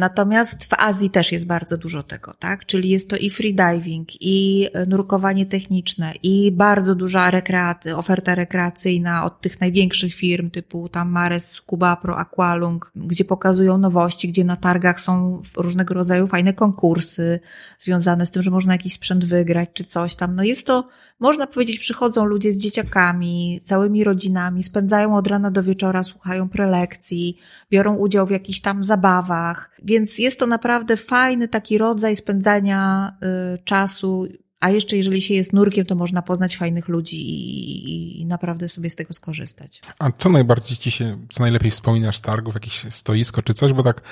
Natomiast 0.00 0.64
w 0.64 0.74
Azji 0.74 1.10
też 1.10 1.32
jest 1.32 1.46
bardzo 1.46 1.76
dużo 1.76 2.02
tego, 2.02 2.34
tak? 2.38 2.66
Czyli 2.66 2.88
jest 2.88 3.10
to 3.10 3.16
i 3.16 3.30
freediving, 3.30 4.08
i 4.20 4.68
nurkowanie 4.86 5.46
techniczne, 5.46 6.14
i 6.22 6.52
bardzo 6.52 6.94
duża 6.94 7.30
rekreaty, 7.30 7.96
oferta 7.96 8.34
rekreacyjna 8.34 9.24
od 9.24 9.40
tych 9.40 9.60
największych 9.60 10.14
firm 10.14 10.50
typu 10.50 10.88
tam 10.88 11.10
Mares, 11.10 11.62
Cubapro, 11.66 12.16
Aqualung, 12.16 12.92
gdzie 12.96 13.24
pokazują 13.24 13.78
nowości, 13.78 14.28
gdzie 14.28 14.44
na 14.44 14.56
targach 14.56 15.00
są 15.00 15.42
różnego 15.56 15.94
rodzaju 15.94 16.26
fajne 16.26 16.52
konkursy 16.52 17.40
związane 17.78 18.26
z 18.26 18.30
tym, 18.30 18.42
że 18.42 18.50
można 18.50 18.72
jakiś 18.72 18.92
sprzęt 18.92 19.24
wygrać 19.24 19.70
czy 19.74 19.84
coś 19.84 20.14
tam. 20.14 20.36
No 20.36 20.42
jest 20.42 20.66
to, 20.66 20.88
można 21.20 21.46
powiedzieć, 21.46 21.78
przychodzą 21.78 22.24
ludzie 22.24 22.52
z 22.52 22.58
dzieciakami, 22.58 23.60
całymi 23.64 24.04
rodzinami, 24.04 24.62
spędzają 24.62 25.16
od 25.16 25.26
rana 25.26 25.50
do 25.50 25.62
wieczora, 25.62 26.04
słuchają 26.04 26.48
prelekcji, 26.48 27.36
biorą 27.70 27.96
udział 27.96 28.26
w 28.26 28.30
jakichś 28.30 28.60
tam 28.60 28.84
zabawach, 28.84 29.70
więc 29.82 30.18
jest 30.18 30.38
to 30.38 30.46
naprawdę 30.46 30.96
fajny 30.96 31.48
taki 31.48 31.78
rodzaj 31.78 32.16
spędzania 32.16 33.12
y, 33.54 33.62
czasu. 33.64 34.26
A 34.60 34.70
jeszcze 34.70 34.96
jeżeli 34.96 35.20
się 35.20 35.34
jest 35.34 35.52
nurkiem, 35.52 35.86
to 35.86 35.94
można 35.94 36.22
poznać 36.22 36.56
fajnych 36.56 36.88
ludzi 36.88 37.30
i, 37.30 38.20
i 38.20 38.26
naprawdę 38.26 38.68
sobie 38.68 38.90
z 38.90 38.96
tego 38.96 39.14
skorzystać. 39.14 39.80
A 39.98 40.12
co 40.12 40.28
najbardziej 40.28 40.76
ci 40.76 40.90
się, 40.90 41.18
co 41.30 41.42
najlepiej 41.42 41.70
wspominasz 41.70 42.16
z 42.16 42.20
targów, 42.20 42.54
jakieś 42.54 42.86
stoisko 42.90 43.42
czy 43.42 43.54
coś? 43.54 43.72
Bo 43.72 43.82
tak 43.82 44.02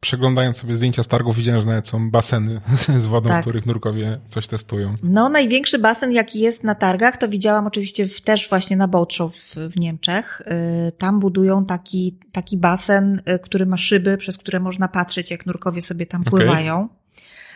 przeglądając 0.00 0.56
sobie 0.56 0.74
zdjęcia 0.74 1.02
z 1.02 1.08
targów 1.08 1.36
widziałem, 1.36 1.60
że 1.60 1.66
nawet 1.66 1.88
są 1.88 2.10
baseny 2.10 2.60
z 2.96 3.06
wodą, 3.06 3.28
tak. 3.28 3.38
w 3.38 3.40
których 3.40 3.66
nurkowie 3.66 4.20
coś 4.28 4.46
testują. 4.46 4.94
No 5.02 5.28
największy 5.28 5.78
basen 5.78 6.12
jaki 6.12 6.40
jest 6.40 6.64
na 6.64 6.74
targach, 6.74 7.16
to 7.16 7.28
widziałam 7.28 7.66
oczywiście 7.66 8.08
w, 8.08 8.20
też 8.20 8.48
właśnie 8.48 8.76
na 8.76 8.88
Boat 8.88 9.12
Show 9.12 9.36
w, 9.54 9.76
Niemczech. 9.76 10.42
Y, 10.88 10.92
tam 10.92 11.20
budują 11.20 11.66
taki, 11.66 12.18
taki 12.32 12.56
basen, 12.56 13.22
y, 13.28 13.38
który 13.38 13.66
ma 13.66 13.76
szyby, 13.76 14.16
przez 14.16 14.38
które 14.38 14.60
można 14.60 14.88
patrzeć 14.88 15.30
jak 15.30 15.46
nurkowie 15.46 15.82
sobie 15.82 16.06
tam 16.06 16.20
okay. 16.20 16.30
pływają. 16.30 16.88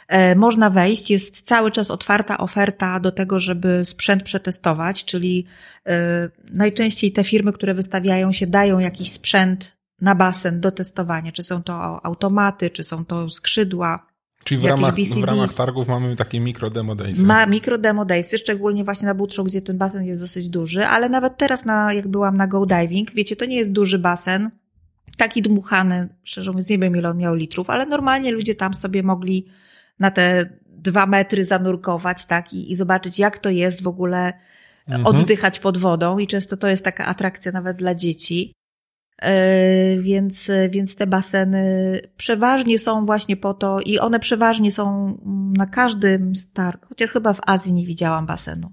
E, 0.09 0.35
można 0.35 0.71
wejść, 0.71 1.11
jest 1.11 1.41
cały 1.41 1.71
czas 1.71 1.91
otwarta 1.91 2.39
oferta 2.39 3.01
do 3.01 3.13
tego, 3.13 3.41
żeby 3.41 3.85
sprzęt 3.85 4.23
przetestować, 4.23 5.05
czyli 5.05 5.47
e, 5.87 6.29
najczęściej 6.51 7.13
te 7.13 7.25
firmy, 7.25 7.53
które 7.53 7.75
wystawiają 7.75 8.33
się, 8.33 8.47
dają 8.47 8.79
jakiś 8.79 9.13
sprzęt 9.13 9.74
basen 10.01 10.61
do 10.61 10.71
testowania, 10.71 11.33
czy 11.33 11.43
są 11.43 11.63
to 11.63 12.07
automaty, 12.07 12.71
czy 12.71 12.83
są 12.83 13.05
to 13.05 13.31
skrzydła. 13.31 14.07
Czyli 14.45 14.61
w 14.61 14.65
ramach, 14.65 14.95
w 14.95 15.25
ramach 15.25 15.55
targów 15.55 15.89
mamy 15.89 16.17
takie 16.17 16.41
mikro 16.41 16.71
demo 16.71 16.95
daysy. 16.95 17.27
Ma 17.27 17.47
mikro 17.47 17.79
demo 17.79 18.05
daysy, 18.05 18.39
szczególnie 18.39 18.85
właśnie 18.85 19.07
na 19.07 19.15
Butrzu, 19.15 19.45
gdzie 19.45 19.63
ten 19.63 19.79
basen 19.79 20.05
jest 20.05 20.21
dosyć 20.21 20.49
duży, 20.49 20.87
ale 20.87 21.09
nawet 21.09 21.37
teraz, 21.37 21.65
na, 21.65 21.93
jak 21.93 22.09
byłam 22.09 22.37
na 22.37 22.47
go 22.47 22.67
diving, 22.67 23.15
wiecie, 23.15 23.37
to 23.37 23.45
nie 23.45 23.57
jest 23.57 23.73
duży 23.73 23.99
basen, 23.99 24.51
taki 25.17 25.43
dmuchany, 25.43 26.09
szczerze 26.23 26.51
mówiąc, 26.51 26.71
nie 26.71 26.79
wiem 26.79 26.97
ile 26.97 27.11
on 27.11 27.17
miał 27.17 27.35
litrów, 27.35 27.71
ale 27.71 27.87
normalnie 27.87 28.33
ludzie 28.33 28.55
tam 28.55 28.75
sobie 28.75 29.03
mogli 29.03 29.47
na 29.99 30.11
te 30.11 30.51
dwa 30.67 31.07
metry 31.07 31.45
zanurkować, 31.45 32.27
tak, 32.27 32.53
i, 32.53 32.73
i 32.73 32.77
zobaczyć, 32.77 33.19
jak 33.19 33.39
to 33.39 33.51
jest 33.51 33.83
w 33.83 33.89
ogóle 33.89 34.33
mhm. 34.87 35.07
oddychać 35.07 35.59
pod 35.59 35.79
wodą. 35.79 36.19
I 36.19 36.27
często 36.27 36.57
to 36.57 36.69
jest 36.69 36.85
taka 36.85 37.07
atrakcja 37.07 37.53
nawet 37.53 37.77
dla 37.77 37.95
dzieci. 37.95 38.55
Yy, 39.25 40.03
więc, 40.03 40.51
więc 40.71 40.97
te 40.97 41.07
baseny 41.07 42.01
przeważnie 42.17 42.79
są 42.79 43.07
właśnie 43.07 43.37
po 43.37 43.55
to 43.55 43.81
i 43.81 43.99
one 43.99 44.21
przeważnie 44.21 44.71
są 44.71 45.17
na 45.57 45.67
każdym 45.67 46.35
stark, 46.35 46.87
chociaż 46.89 47.11
chyba 47.11 47.33
w 47.33 47.41
Azji 47.47 47.73
nie 47.73 47.87
widziałam 47.87 48.27
basenu. 48.27 48.73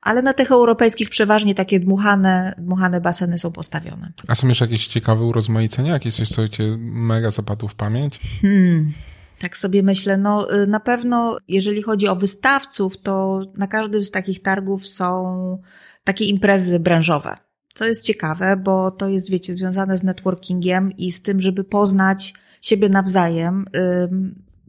Ale 0.00 0.22
na 0.22 0.32
tych 0.32 0.50
europejskich 0.50 1.10
przeważnie 1.10 1.54
takie 1.54 1.80
dmuchane, 1.80 2.54
dmuchane 2.58 3.00
baseny 3.00 3.38
są 3.38 3.52
postawione. 3.52 4.12
A 4.28 4.34
są 4.34 4.48
jeszcze 4.48 4.64
jakieś 4.64 4.86
ciekawe 4.86 5.24
urozmaicenia? 5.24 5.92
Jakieś 5.92 6.16
coś, 6.16 6.28
co 6.28 6.48
cię 6.48 6.76
mega 6.80 7.30
zapadło 7.30 7.68
w 7.68 7.74
pamięć? 7.74 8.20
Hmm. 8.42 8.92
Tak 9.38 9.56
sobie 9.56 9.82
myślę, 9.82 10.16
no 10.16 10.54
y, 10.54 10.66
na 10.66 10.80
pewno 10.80 11.38
jeżeli 11.48 11.82
chodzi 11.82 12.08
o 12.08 12.16
wystawców, 12.16 12.98
to 12.98 13.40
na 13.56 13.66
każdym 13.66 14.04
z 14.04 14.10
takich 14.10 14.42
targów 14.42 14.86
są 14.86 15.58
takie 16.04 16.24
imprezy 16.24 16.80
branżowe. 16.80 17.36
Co 17.80 17.86
jest 17.86 18.04
ciekawe, 18.04 18.56
bo 18.56 18.90
to 18.90 19.08
jest, 19.08 19.30
wiecie, 19.30 19.54
związane 19.54 19.98
z 19.98 20.02
networkingiem 20.02 20.92
i 20.96 21.12
z 21.12 21.22
tym, 21.22 21.40
żeby 21.40 21.64
poznać 21.64 22.34
siebie 22.62 22.88
nawzajem 22.88 23.66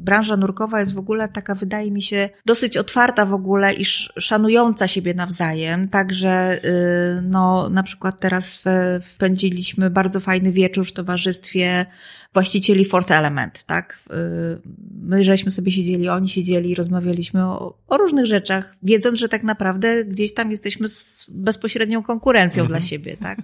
branża 0.01 0.37
nurkowa 0.37 0.79
jest 0.79 0.93
w 0.93 0.97
ogóle 0.97 1.27
taka, 1.29 1.55
wydaje 1.55 1.91
mi 1.91 2.01
się, 2.01 2.29
dosyć 2.45 2.77
otwarta 2.77 3.25
w 3.25 3.33
ogóle 3.33 3.73
i 3.73 3.85
szanująca 4.19 4.87
siebie 4.87 5.13
nawzajem. 5.13 5.87
Także, 5.87 6.59
y, 6.65 7.21
no, 7.21 7.69
na 7.69 7.83
przykład 7.83 8.19
teraz 8.19 8.63
wpędziliśmy 9.01 9.89
bardzo 9.89 10.19
fajny 10.19 10.51
wieczór 10.51 10.87
w 10.87 10.93
towarzystwie 10.93 11.85
właścicieli 12.33 12.85
Fourth 12.85 13.11
Element, 13.11 13.63
tak? 13.63 13.99
Y, 14.11 14.61
my 15.01 15.23
żeśmy 15.23 15.51
sobie 15.51 15.71
siedzieli, 15.71 16.09
oni 16.09 16.29
siedzieli, 16.29 16.75
rozmawialiśmy 16.75 17.45
o, 17.45 17.77
o 17.87 17.97
różnych 17.97 18.25
rzeczach, 18.25 18.75
wiedząc, 18.83 19.19
że 19.19 19.29
tak 19.29 19.43
naprawdę 19.43 20.05
gdzieś 20.05 20.33
tam 20.33 20.51
jesteśmy 20.51 20.87
z 20.87 21.27
bezpośrednią 21.29 22.03
konkurencją 22.03 22.63
mhm. 22.63 22.79
dla 22.79 22.87
siebie, 22.87 23.17
tak? 23.17 23.39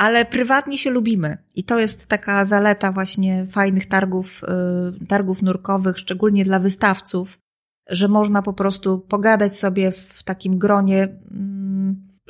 Ale 0.00 0.24
prywatnie 0.24 0.78
się 0.78 0.90
lubimy. 0.90 1.38
I 1.54 1.64
to 1.64 1.78
jest 1.78 2.06
taka 2.06 2.44
zaleta 2.44 2.92
właśnie 2.92 3.46
fajnych 3.50 3.86
targów, 3.86 4.42
y, 5.02 5.06
targów 5.06 5.42
nurkowych, 5.42 5.98
szczególnie 5.98 6.44
dla 6.44 6.58
wystawców, 6.58 7.38
że 7.88 8.08
można 8.08 8.42
po 8.42 8.52
prostu 8.52 8.98
pogadać 8.98 9.58
sobie 9.58 9.92
w 9.92 10.22
takim 10.22 10.58
gronie 10.58 11.02
mm, 11.30 11.59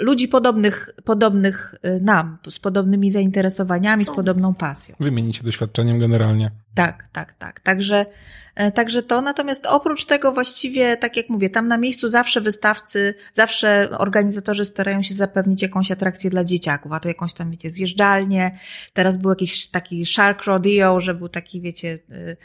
ludzi 0.01 0.29
podobnych, 0.29 0.91
podobnych 1.05 1.75
y, 1.85 2.01
nam, 2.03 2.39
z 2.51 2.59
podobnymi 2.59 3.11
zainteresowaniami, 3.11 4.05
z 4.05 4.11
podobną 4.11 4.55
pasją. 4.55 4.97
Wymienić 5.01 5.37
się 5.37 5.45
doświadczeniem 5.45 5.99
generalnie. 5.99 6.51
Tak, 6.75 7.09
tak, 7.13 7.35
tak. 7.35 7.61
Także, 7.61 8.07
e, 8.55 8.73
także 8.73 9.03
to. 9.03 9.21
Natomiast 9.21 9.67
oprócz 9.67 10.05
tego 10.05 10.33
właściwie, 10.33 10.97
tak 10.97 11.17
jak 11.17 11.29
mówię, 11.29 11.51
tam 11.51 11.69
na 11.69 11.79
miejscu 11.79 12.09
zawsze 12.09 12.41
wystawcy, 12.41 13.15
zawsze 13.35 13.89
organizatorzy 13.99 14.65
starają 14.65 15.03
się 15.03 15.15
zapewnić 15.15 15.63
jakąś 15.63 15.91
atrakcję 15.91 16.31
dla 16.31 16.45
dzieciaków, 16.45 16.93
a 16.93 17.01
to 17.01 17.09
jakąś 17.09 17.35
tam, 17.35 17.51
wiecie, 17.51 17.71
zjeżdżalnię. 17.71 18.59
Teraz 18.93 19.17
był 19.17 19.31
jakiś 19.31 19.69
taki 19.69 20.07
shark 20.07 20.45
rodeo, 20.45 21.01
że 21.01 21.15
był 21.15 21.29
taki, 21.29 21.61
wiecie, 21.61 21.99
y, 22.11 22.37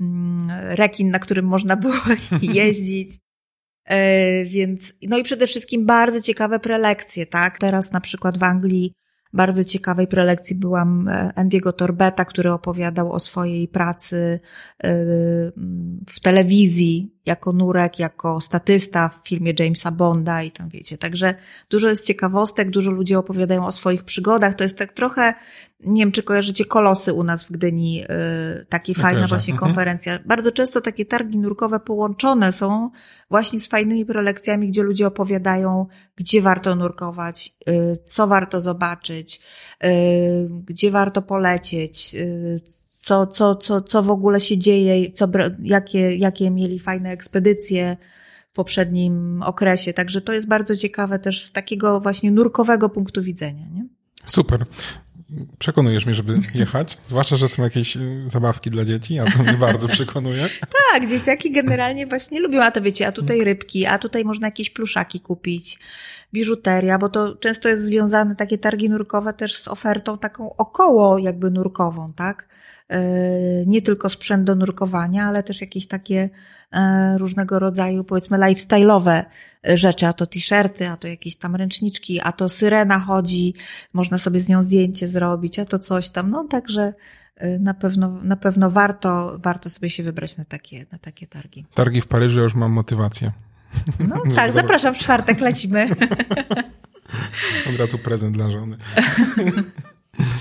mm, 0.00 0.50
rekin, 0.50 1.10
na 1.10 1.18
którym 1.18 1.46
można 1.46 1.76
było 1.76 1.94
jeździć. 2.42 3.23
E, 3.84 4.44
więc, 4.44 4.92
no 5.02 5.18
i 5.18 5.22
przede 5.22 5.46
wszystkim 5.46 5.86
bardzo 5.86 6.20
ciekawe 6.20 6.58
prelekcje, 6.58 7.26
tak? 7.26 7.58
Teraz 7.58 7.92
na 7.92 8.00
przykład 8.00 8.38
w 8.38 8.42
Anglii 8.42 8.92
bardzo 9.32 9.64
ciekawej 9.64 10.06
prelekcji 10.06 10.56
byłam 10.56 11.08
e, 11.08 11.32
Andiego 11.34 11.72
Torbeta, 11.72 12.24
który 12.24 12.52
opowiadał 12.52 13.12
o 13.12 13.20
swojej 13.20 13.68
pracy 13.68 14.40
e, 14.84 14.94
w 16.08 16.20
telewizji 16.22 17.13
jako 17.26 17.52
nurek, 17.52 17.98
jako 17.98 18.40
statysta 18.40 19.08
w 19.08 19.28
filmie 19.28 19.52
Jamesa 19.58 19.90
Bonda 19.90 20.42
i 20.42 20.50
tam 20.50 20.68
wiecie. 20.68 20.98
Także 20.98 21.34
dużo 21.70 21.88
jest 21.88 22.06
ciekawostek, 22.06 22.70
dużo 22.70 22.90
ludzi 22.90 23.16
opowiadają 23.16 23.66
o 23.66 23.72
swoich 23.72 24.04
przygodach. 24.04 24.54
To 24.54 24.64
jest 24.64 24.78
tak 24.78 24.92
trochę, 24.92 25.34
nie 25.80 26.02
wiem, 26.02 26.12
czy 26.12 26.22
kojarzycie 26.22 26.64
kolosy 26.64 27.12
u 27.12 27.24
nas 27.24 27.44
w 27.44 27.50
Gdyni, 27.50 27.94
yy, 27.94 28.06
takie 28.68 28.94
fajna 28.94 29.26
właśnie 29.28 29.54
mhm. 29.54 29.68
konferencja. 29.68 30.18
Bardzo 30.26 30.52
często 30.52 30.80
takie 30.80 31.04
targi 31.04 31.38
nurkowe 31.38 31.80
połączone 31.80 32.52
są 32.52 32.90
właśnie 33.30 33.60
z 33.60 33.66
fajnymi 33.66 34.06
prelekcjami, 34.06 34.68
gdzie 34.68 34.82
ludzie 34.82 35.06
opowiadają, 35.06 35.86
gdzie 36.16 36.42
warto 36.42 36.74
nurkować, 36.74 37.56
yy, 37.66 37.96
co 38.06 38.26
warto 38.26 38.60
zobaczyć, 38.60 39.40
yy, 39.82 39.90
gdzie 40.64 40.90
warto 40.90 41.22
polecieć, 41.22 42.14
yy, 42.14 42.83
co, 43.04 43.26
co, 43.26 43.54
co, 43.54 43.80
co 43.80 44.02
w 44.02 44.10
ogóle 44.10 44.40
się 44.40 44.58
dzieje, 44.58 45.12
co, 45.12 45.28
jakie, 45.62 46.16
jakie 46.16 46.50
mieli 46.50 46.78
fajne 46.78 47.10
ekspedycje 47.10 47.96
w 48.50 48.54
poprzednim 48.54 49.42
okresie. 49.42 49.92
Także 49.92 50.20
to 50.20 50.32
jest 50.32 50.48
bardzo 50.48 50.76
ciekawe 50.76 51.18
też 51.18 51.42
z 51.42 51.52
takiego 51.52 52.00
właśnie 52.00 52.30
nurkowego 52.30 52.88
punktu 52.88 53.22
widzenia. 53.22 53.66
Nie? 53.74 53.86
Super. 54.26 54.64
Przekonujesz 55.58 56.06
mnie, 56.06 56.14
żeby 56.14 56.38
jechać. 56.54 56.98
Zwłaszcza, 57.08 57.36
że 57.36 57.48
są 57.48 57.62
jakieś 57.62 57.96
y, 57.96 58.24
zabawki 58.26 58.70
dla 58.70 58.84
dzieci, 58.84 59.18
a 59.18 59.30
to 59.30 59.42
mnie 59.42 59.52
bardzo 59.52 59.88
przekonuje. 59.88 60.48
tak, 60.92 61.08
dzieciaki 61.08 61.52
generalnie 61.52 62.06
właśnie 62.06 62.40
lubią, 62.40 62.62
a 62.62 62.70
to 62.70 62.82
wiecie, 62.82 63.06
a 63.06 63.12
tutaj 63.12 63.44
rybki, 63.44 63.86
a 63.86 63.98
tutaj 63.98 64.24
można 64.24 64.46
jakieś 64.46 64.70
pluszaki 64.70 65.20
kupić, 65.20 65.78
biżuteria, 66.32 66.98
bo 66.98 67.08
to 67.08 67.36
często 67.36 67.68
jest 67.68 67.82
związane 67.82 68.36
takie 68.36 68.58
targi 68.58 68.90
nurkowe 68.90 69.32
też 69.32 69.56
z 69.56 69.68
ofertą 69.68 70.18
taką 70.18 70.56
około 70.56 71.18
jakby 71.18 71.50
nurkową, 71.50 72.12
tak? 72.12 72.48
E, 72.94 73.66
nie 73.66 73.82
tylko 73.82 74.08
sprzęt 74.08 74.44
do 74.44 74.54
nurkowania, 74.54 75.24
ale 75.24 75.42
też 75.42 75.60
jakieś 75.60 75.86
takie 75.86 76.30
e, 76.72 77.18
różnego 77.18 77.58
rodzaju, 77.58 78.04
powiedzmy, 78.04 78.38
lifestyle'owe 78.38 79.24
rzeczy, 79.64 80.06
a 80.06 80.12
to 80.12 80.26
t-shirty, 80.26 80.88
a 80.88 80.96
to 80.96 81.08
jakieś 81.08 81.36
tam 81.36 81.56
ręczniczki, 81.56 82.20
a 82.20 82.32
to 82.32 82.48
syrena 82.48 82.98
chodzi, 82.98 83.54
można 83.92 84.18
sobie 84.18 84.40
z 84.40 84.48
nią 84.48 84.62
zdjęcie 84.62 85.08
zrobić, 85.08 85.58
a 85.58 85.64
to 85.64 85.78
coś 85.78 86.08
tam, 86.08 86.30
no 86.30 86.44
także 86.44 86.94
e, 87.36 87.58
na 87.58 87.74
pewno, 87.74 88.08
na 88.22 88.36
pewno 88.36 88.70
warto, 88.70 89.38
warto 89.38 89.70
sobie 89.70 89.90
się 89.90 90.02
wybrać 90.02 90.36
na 90.36 90.44
takie, 90.44 90.86
na 90.92 90.98
takie 90.98 91.26
targi. 91.26 91.66
Targi 91.74 92.00
w 92.00 92.06
Paryżu 92.06 92.40
już 92.40 92.54
mam 92.54 92.72
motywację. 92.72 93.32
No 93.98 94.22
tak, 94.36 94.52
zapraszam 94.52 94.94
w 94.94 94.98
czwartek, 94.98 95.40
lecimy. 95.40 95.88
Od 97.70 97.76
razu 97.78 97.98
prezent 97.98 98.36
dla 98.36 98.50
żony. 98.50 98.76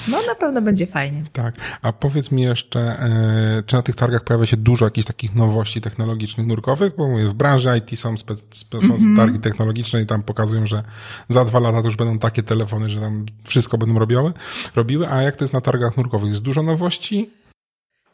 no 0.07 0.17
na 0.27 0.35
pewno 0.35 0.61
będzie 0.61 0.87
fajnie. 0.87 1.23
Tak, 1.33 1.55
a 1.81 1.93
powiedz 1.93 2.31
mi 2.31 2.41
jeszcze, 2.41 2.79
e, 2.79 3.63
czy 3.65 3.75
na 3.75 3.81
tych 3.81 3.95
targach 3.95 4.23
pojawia 4.23 4.45
się 4.45 4.57
dużo 4.57 4.85
jakichś 4.85 5.07
takich 5.07 5.35
nowości 5.35 5.81
technologicznych 5.81 6.47
nurkowych? 6.47 6.95
Bo 6.97 7.07
mówię, 7.07 7.25
w 7.25 7.33
branży 7.33 7.69
IT 7.77 7.99
są, 7.99 8.17
spe, 8.17 8.35
spe, 8.49 8.81
są 8.81 8.93
Mhm. 8.93 9.15
targi 9.15 9.39
technologiczne 9.39 10.01
i 10.01 10.05
tam 10.05 10.23
pokazują, 10.23 10.67
że 10.67 10.83
za 11.29 11.45
dwa 11.45 11.59
lata 11.59 11.81
to 11.81 11.87
już 11.87 11.95
będą 11.95 12.19
takie 12.19 12.43
telefony, 12.43 12.89
że 12.89 12.99
tam 12.99 13.25
wszystko 13.43 13.77
będą 13.77 13.99
robiły, 13.99 14.33
robiły, 14.75 15.07
a 15.09 15.21
jak 15.21 15.35
to 15.35 15.43
jest 15.43 15.53
na 15.53 15.61
targach 15.61 15.97
nurkowych? 15.97 16.29
Jest 16.29 16.41
dużo 16.41 16.63
nowości? 16.63 17.29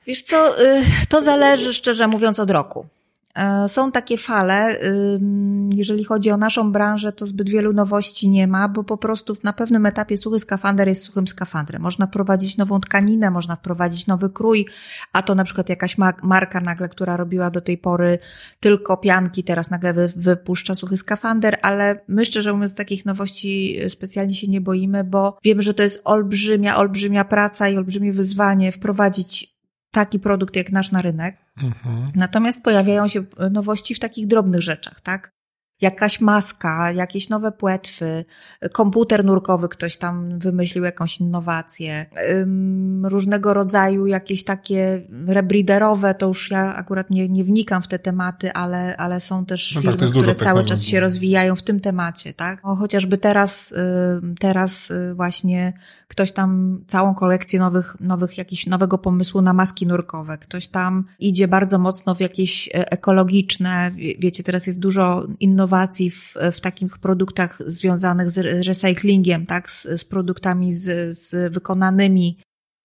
Wiesz 0.08 0.24
co, 0.24 0.62
y, 0.64 0.84
to 1.10 1.22
zależy 1.22 1.74
szczerze 1.74 2.08
mówiąc 2.08 2.40
od 2.40 2.50
roku. 2.50 2.86
E, 3.36 3.70
Są 3.70 3.92
takie 3.92 4.18
fale. 4.18 4.78
Jeżeli 5.76 6.04
chodzi 6.04 6.32
o 6.32 6.38
naszą 6.38 6.72
branżę, 6.72 7.12
to 7.12 7.26
zbyt 7.26 7.50
wielu 7.50 7.74
nowości 7.74 8.30
nie 8.30 8.48
ma, 8.48 8.70
bo 8.70 8.84
po 8.84 8.98
prostu 8.98 9.38
na 9.44 9.54
pewnym 9.54 9.86
etapie 9.86 10.18
suchy 10.18 10.40
skafander 10.40 10.88
jest 10.88 11.04
suchym 11.04 11.28
skafandrem. 11.28 11.82
Można 11.82 12.08
wprowadzić 12.08 12.58
nową 12.58 12.80
tkaninę, 12.80 13.32
można 13.32 13.56
wprowadzić 13.56 14.08
nowy 14.08 14.30
krój, 14.30 14.66
a 15.14 15.22
to 15.22 15.36
na 15.36 15.44
przykład 15.44 15.70
jakaś 15.70 15.98
ma- 15.98 16.14
marka 16.24 16.62
nagle, 16.62 16.90
która 16.90 17.18
robiła 17.18 17.50
do 17.50 17.62
tej 17.62 17.78
pory 17.78 18.20
tylko 18.60 18.98
pianki, 18.98 19.44
teraz 19.44 19.70
nagle 19.70 19.94
wy, 19.94 20.14
wypuszcza 20.16 20.76
suchy 20.76 20.98
skafander, 20.98 21.60
ale 21.62 22.00
my 22.08 22.26
szczerze 22.26 22.54
mówiąc 22.54 22.74
takich 22.76 23.06
nowości 23.06 23.84
y, 23.84 23.90
specjalnie 23.90 24.34
się 24.34 24.48
nie 24.48 24.62
boimy, 24.62 25.04
bo 25.04 25.38
wiemy, 25.44 25.62
że 25.62 25.74
to 25.74 25.84
jest 25.84 26.02
olbrzymia, 26.06 26.78
olbrzymia 26.78 27.26
praca 27.26 27.70
i 27.70 27.78
olbrzymie 27.78 28.14
wyzwanie 28.14 28.72
wprowadzić 28.72 29.60
taki 29.92 30.20
produkt 30.20 30.56
jak 30.56 30.72
nasz 30.72 30.92
na 30.92 31.02
rynek. 31.02 31.38
Mhm. 31.64 32.12
Natomiast 32.16 32.64
pojawiają 32.64 33.08
się 33.08 33.24
nowości 33.52 33.96
w 33.96 34.00
takich 34.00 34.28
drobnych 34.28 34.62
rzeczach, 34.62 35.02
tak? 35.02 35.39
Jakaś 35.82 36.22
maska, 36.22 36.92
jakieś 36.92 37.30
nowe 37.30 37.52
płetwy, 37.52 38.26
komputer 38.72 39.26
nurkowy, 39.26 39.70
ktoś 39.70 39.98
tam 39.98 40.40
wymyślił 40.40 40.84
jakąś 40.84 41.20
innowację, 41.20 42.06
różnego 43.04 43.54
rodzaju 43.54 44.06
jakieś 44.08 44.44
takie 44.44 45.02
rebreederowe, 45.28 46.16
to 46.16 46.28
już 46.28 46.52
ja 46.52 46.76
akurat 46.76 47.10
nie, 47.10 47.30
nie 47.30 47.44
wnikam 47.44 47.82
w 47.82 47.88
te 47.88 48.00
tematy, 48.00 48.54
ale, 48.54 48.98
ale 48.98 49.20
są 49.22 49.46
też 49.46 49.76
No 49.76 49.82
tak, 49.82 49.92
firmy, 49.92 50.08
dużo 50.08 50.22
które 50.22 50.36
cały 50.36 50.66
czas 50.66 50.84
się 50.84 51.00
rozwijają 51.00 51.56
w 51.56 51.64
tym 51.64 51.80
temacie, 51.80 52.34
tak? 52.34 52.60
O, 52.64 52.76
chociażby 52.76 53.18
teraz, 53.18 53.72
y, 53.72 53.76
teraz 54.40 54.92
y, 54.92 55.14
właśnie 55.16 55.74
ktoś 56.08 56.32
tam 56.32 56.80
całą 56.88 57.16
kolekcję 57.16 57.60
nowych, 57.60 57.96
nowych 58.00 58.38
jakiś 58.38 58.68
nowego 58.68 58.98
pomysłu 58.98 59.42
na 59.42 59.54
maski 59.54 59.88
nurkowe. 59.88 60.38
Ktoś 60.38 60.68
tam 60.68 61.06
idzie 61.20 61.48
bardzo 61.48 61.80
mocno 61.80 62.16
w 62.16 62.20
jakieś 62.20 62.68
e, 62.68 62.92
ekologiczne, 62.92 63.92
wie- 63.96 64.16
wiecie, 64.20 64.44
teraz 64.44 64.68
jest 64.68 64.80
dużo 64.80 65.28
innowacji 65.40 65.69
w, 66.12 66.34
w 66.52 66.62
takich 66.62 66.98
produktach 66.98 67.62
związanych 67.66 68.30
z 68.30 68.38
re- 68.38 68.64
recyklingiem, 68.64 69.46
tak? 69.46 69.72
Z, 69.72 69.84
z 70.02 70.04
produktami 70.06 70.74
z, 70.74 71.18
z 71.18 71.54
wykonanymi 71.54 72.38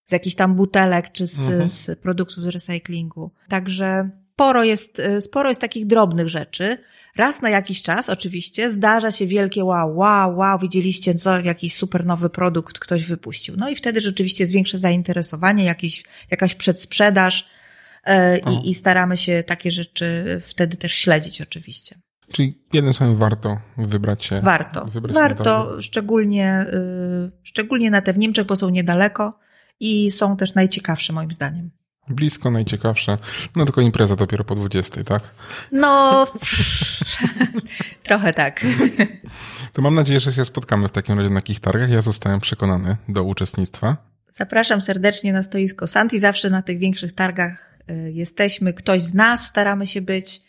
z 0.05 0.13
jakichś 0.13 0.37
tam 0.37 0.55
butelek 0.55 1.13
czy 1.13 1.27
z, 1.27 1.49
Mhm. 1.49 1.69
z 1.69 1.99
produktów 2.01 2.45
z 2.45 2.47
recyklingu. 2.49 3.31
Także 3.49 4.11
sporo 4.35 4.65
jest, 4.65 5.03
sporo 5.21 5.49
jest 5.49 5.61
takich 5.61 5.87
drobnych 5.87 6.29
rzeczy. 6.29 6.79
Raz 7.17 7.43
na 7.43 7.51
jakiś 7.51 7.83
czas 7.83 8.09
oczywiście 8.09 8.71
zdarza 8.71 9.11
się 9.13 9.27
wielkie 9.27 9.65
wow, 9.65 9.97
wow, 9.97 10.37
wow, 10.37 10.59
widzieliście 10.59 11.15
co, 11.15 11.41
jakiś 11.41 11.75
super 11.77 12.07
nowy 12.07 12.31
produkt 12.31 12.79
ktoś 12.79 13.05
wypuścił. 13.05 13.55
No 13.59 13.69
i 13.69 13.77
wtedy 13.77 14.01
rzeczywiście 14.01 14.43
jest 14.43 14.53
większe 14.53 14.79
zainteresowanie, 14.79 15.65
jakiś, 15.65 16.05
jakaś 16.31 16.55
przedsprzedaż 16.55 17.49
e, 18.05 18.39
i, 18.39 18.69
i 18.71 18.75
staramy 18.75 19.17
się 19.17 19.45
takie 19.47 19.71
rzeczy 19.71 20.41
wtedy 20.45 20.77
też 20.77 20.95
śledzić 20.95 21.41
oczywiście. 21.41 21.97
Czyli 22.35 22.53
jednym 22.73 22.95
słowem 22.95 23.17
warto 23.17 23.59
wybrać 23.77 24.25
się. 24.25 24.41
Warto. 24.41 24.85
Wybrać. 24.85 25.15
Warto, 25.15 25.83
szczególnie, 25.83 26.67
y, 26.73 27.31
szczególnie 27.43 27.91
na 27.91 28.03
te 28.03 28.13
w 28.13 28.19
Niemczech, 28.19 28.47
bo 28.47 28.57
są 28.57 28.69
niedaleko 28.69 29.39
i 29.81 30.11
są 30.11 30.37
też 30.37 30.55
najciekawsze 30.55 31.13
moim 31.13 31.31
zdaniem. 31.31 31.71
Blisko, 32.09 32.51
najciekawsze. 32.51 33.19
No 33.57 33.65
tylko 33.65 33.81
impreza 33.81 34.17
dopiero 34.17 34.45
po 34.45 34.55
20, 34.55 35.05
tak? 35.05 35.23
No, 35.73 36.27
trochę 38.09 38.33
tak. 38.33 38.67
To 39.73 39.83
mam 39.83 39.95
nadzieję, 39.95 40.21
że 40.21 40.33
się 40.33 40.45
spotkamy 40.45 40.89
w 40.89 40.93
takim 40.93 41.19
razie 41.19 41.31
na 41.31 41.41
takich 41.41 41.61
targach. 41.61 41.91
Ja 41.91 42.03
zostałem 42.03 42.41
przekonany 42.41 42.97
do 43.09 43.25
uczestnictwa. 43.25 43.97
Zapraszam 44.33 44.81
serdecznie 44.81 45.33
na 45.33 45.43
stoisko 45.43 45.87
Santi. 45.87 46.19
Zawsze 46.19 46.51
na 46.51 46.63
tych 46.63 46.79
większych 46.79 47.13
targach 47.13 47.79
y, 47.91 48.13
jesteśmy. 48.13 48.73
Ktoś 48.73 49.03
z 49.03 49.15
nas 49.15 49.47
staramy 49.47 49.87
się 49.87 50.01
być. 50.01 50.44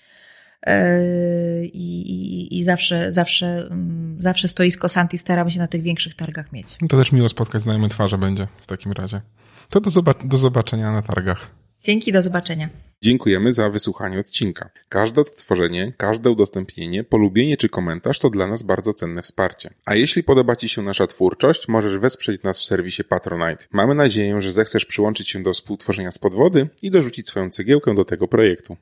Y, 0.68 1.66
I, 1.66 2.02
i, 2.02 2.58
i 2.58 2.64
zawsze, 2.64 3.12
zawsze, 3.12 3.68
mm, 3.72 4.18
zawsze 4.20 4.48
stoisko 4.48 4.90
Santi 4.90 5.18
staramy 5.18 5.52
się 5.52 5.60
na 5.60 5.68
tych 5.68 5.82
większych 5.82 6.16
targach 6.16 6.52
mieć. 6.52 6.78
To 6.90 6.98
też 6.98 7.12
miło 7.12 7.30
spotkać 7.30 7.62
znajome 7.62 7.90
twarze 7.90 8.18
będzie 8.18 8.48
w 8.62 8.66
takim 8.66 8.92
razie. 8.92 9.22
To 9.70 9.82
do, 9.82 9.90
zobac- 9.90 10.28
do 10.28 10.38
zobaczenia 10.38 10.92
na 10.92 11.02
targach. 11.02 11.52
Dzięki, 11.82 12.12
do 12.12 12.22
zobaczenia. 12.22 12.70
Dziękujemy 13.04 13.54
za 13.54 13.70
wysłuchanie 13.70 14.20
odcinka. 14.20 14.70
Każde 14.90 15.22
odtworzenie, 15.22 15.94
każde 15.98 16.30
udostępnienie, 16.30 17.04
polubienie 17.04 17.58
czy 17.58 17.70
komentarz 17.70 18.20
to 18.20 18.30
dla 18.30 18.48
nas 18.48 18.64
bardzo 18.64 18.94
cenne 18.94 19.22
wsparcie. 19.22 19.74
A 19.86 19.96
jeśli 19.96 20.24
podoba 20.24 20.56
Ci 20.56 20.70
się 20.70 20.82
nasza 20.82 21.08
twórczość, 21.08 21.68
możesz 21.68 21.98
wesprzeć 21.98 22.44
nas 22.44 22.60
w 22.60 22.66
serwisie 22.66 23.04
Patronite. 23.04 23.66
Mamy 23.72 23.96
nadzieję, 23.96 24.42
że 24.42 24.52
zechcesz 24.52 24.86
przyłączyć 24.86 25.30
się 25.30 25.44
do 25.44 25.54
współtworzenia 25.54 26.12
z 26.12 26.18
podwody 26.18 26.70
i 26.82 26.92
dorzucić 26.92 27.28
swoją 27.28 27.50
cegiełkę 27.50 27.96
do 27.96 28.06
tego 28.06 28.28
projektu. 28.28 28.78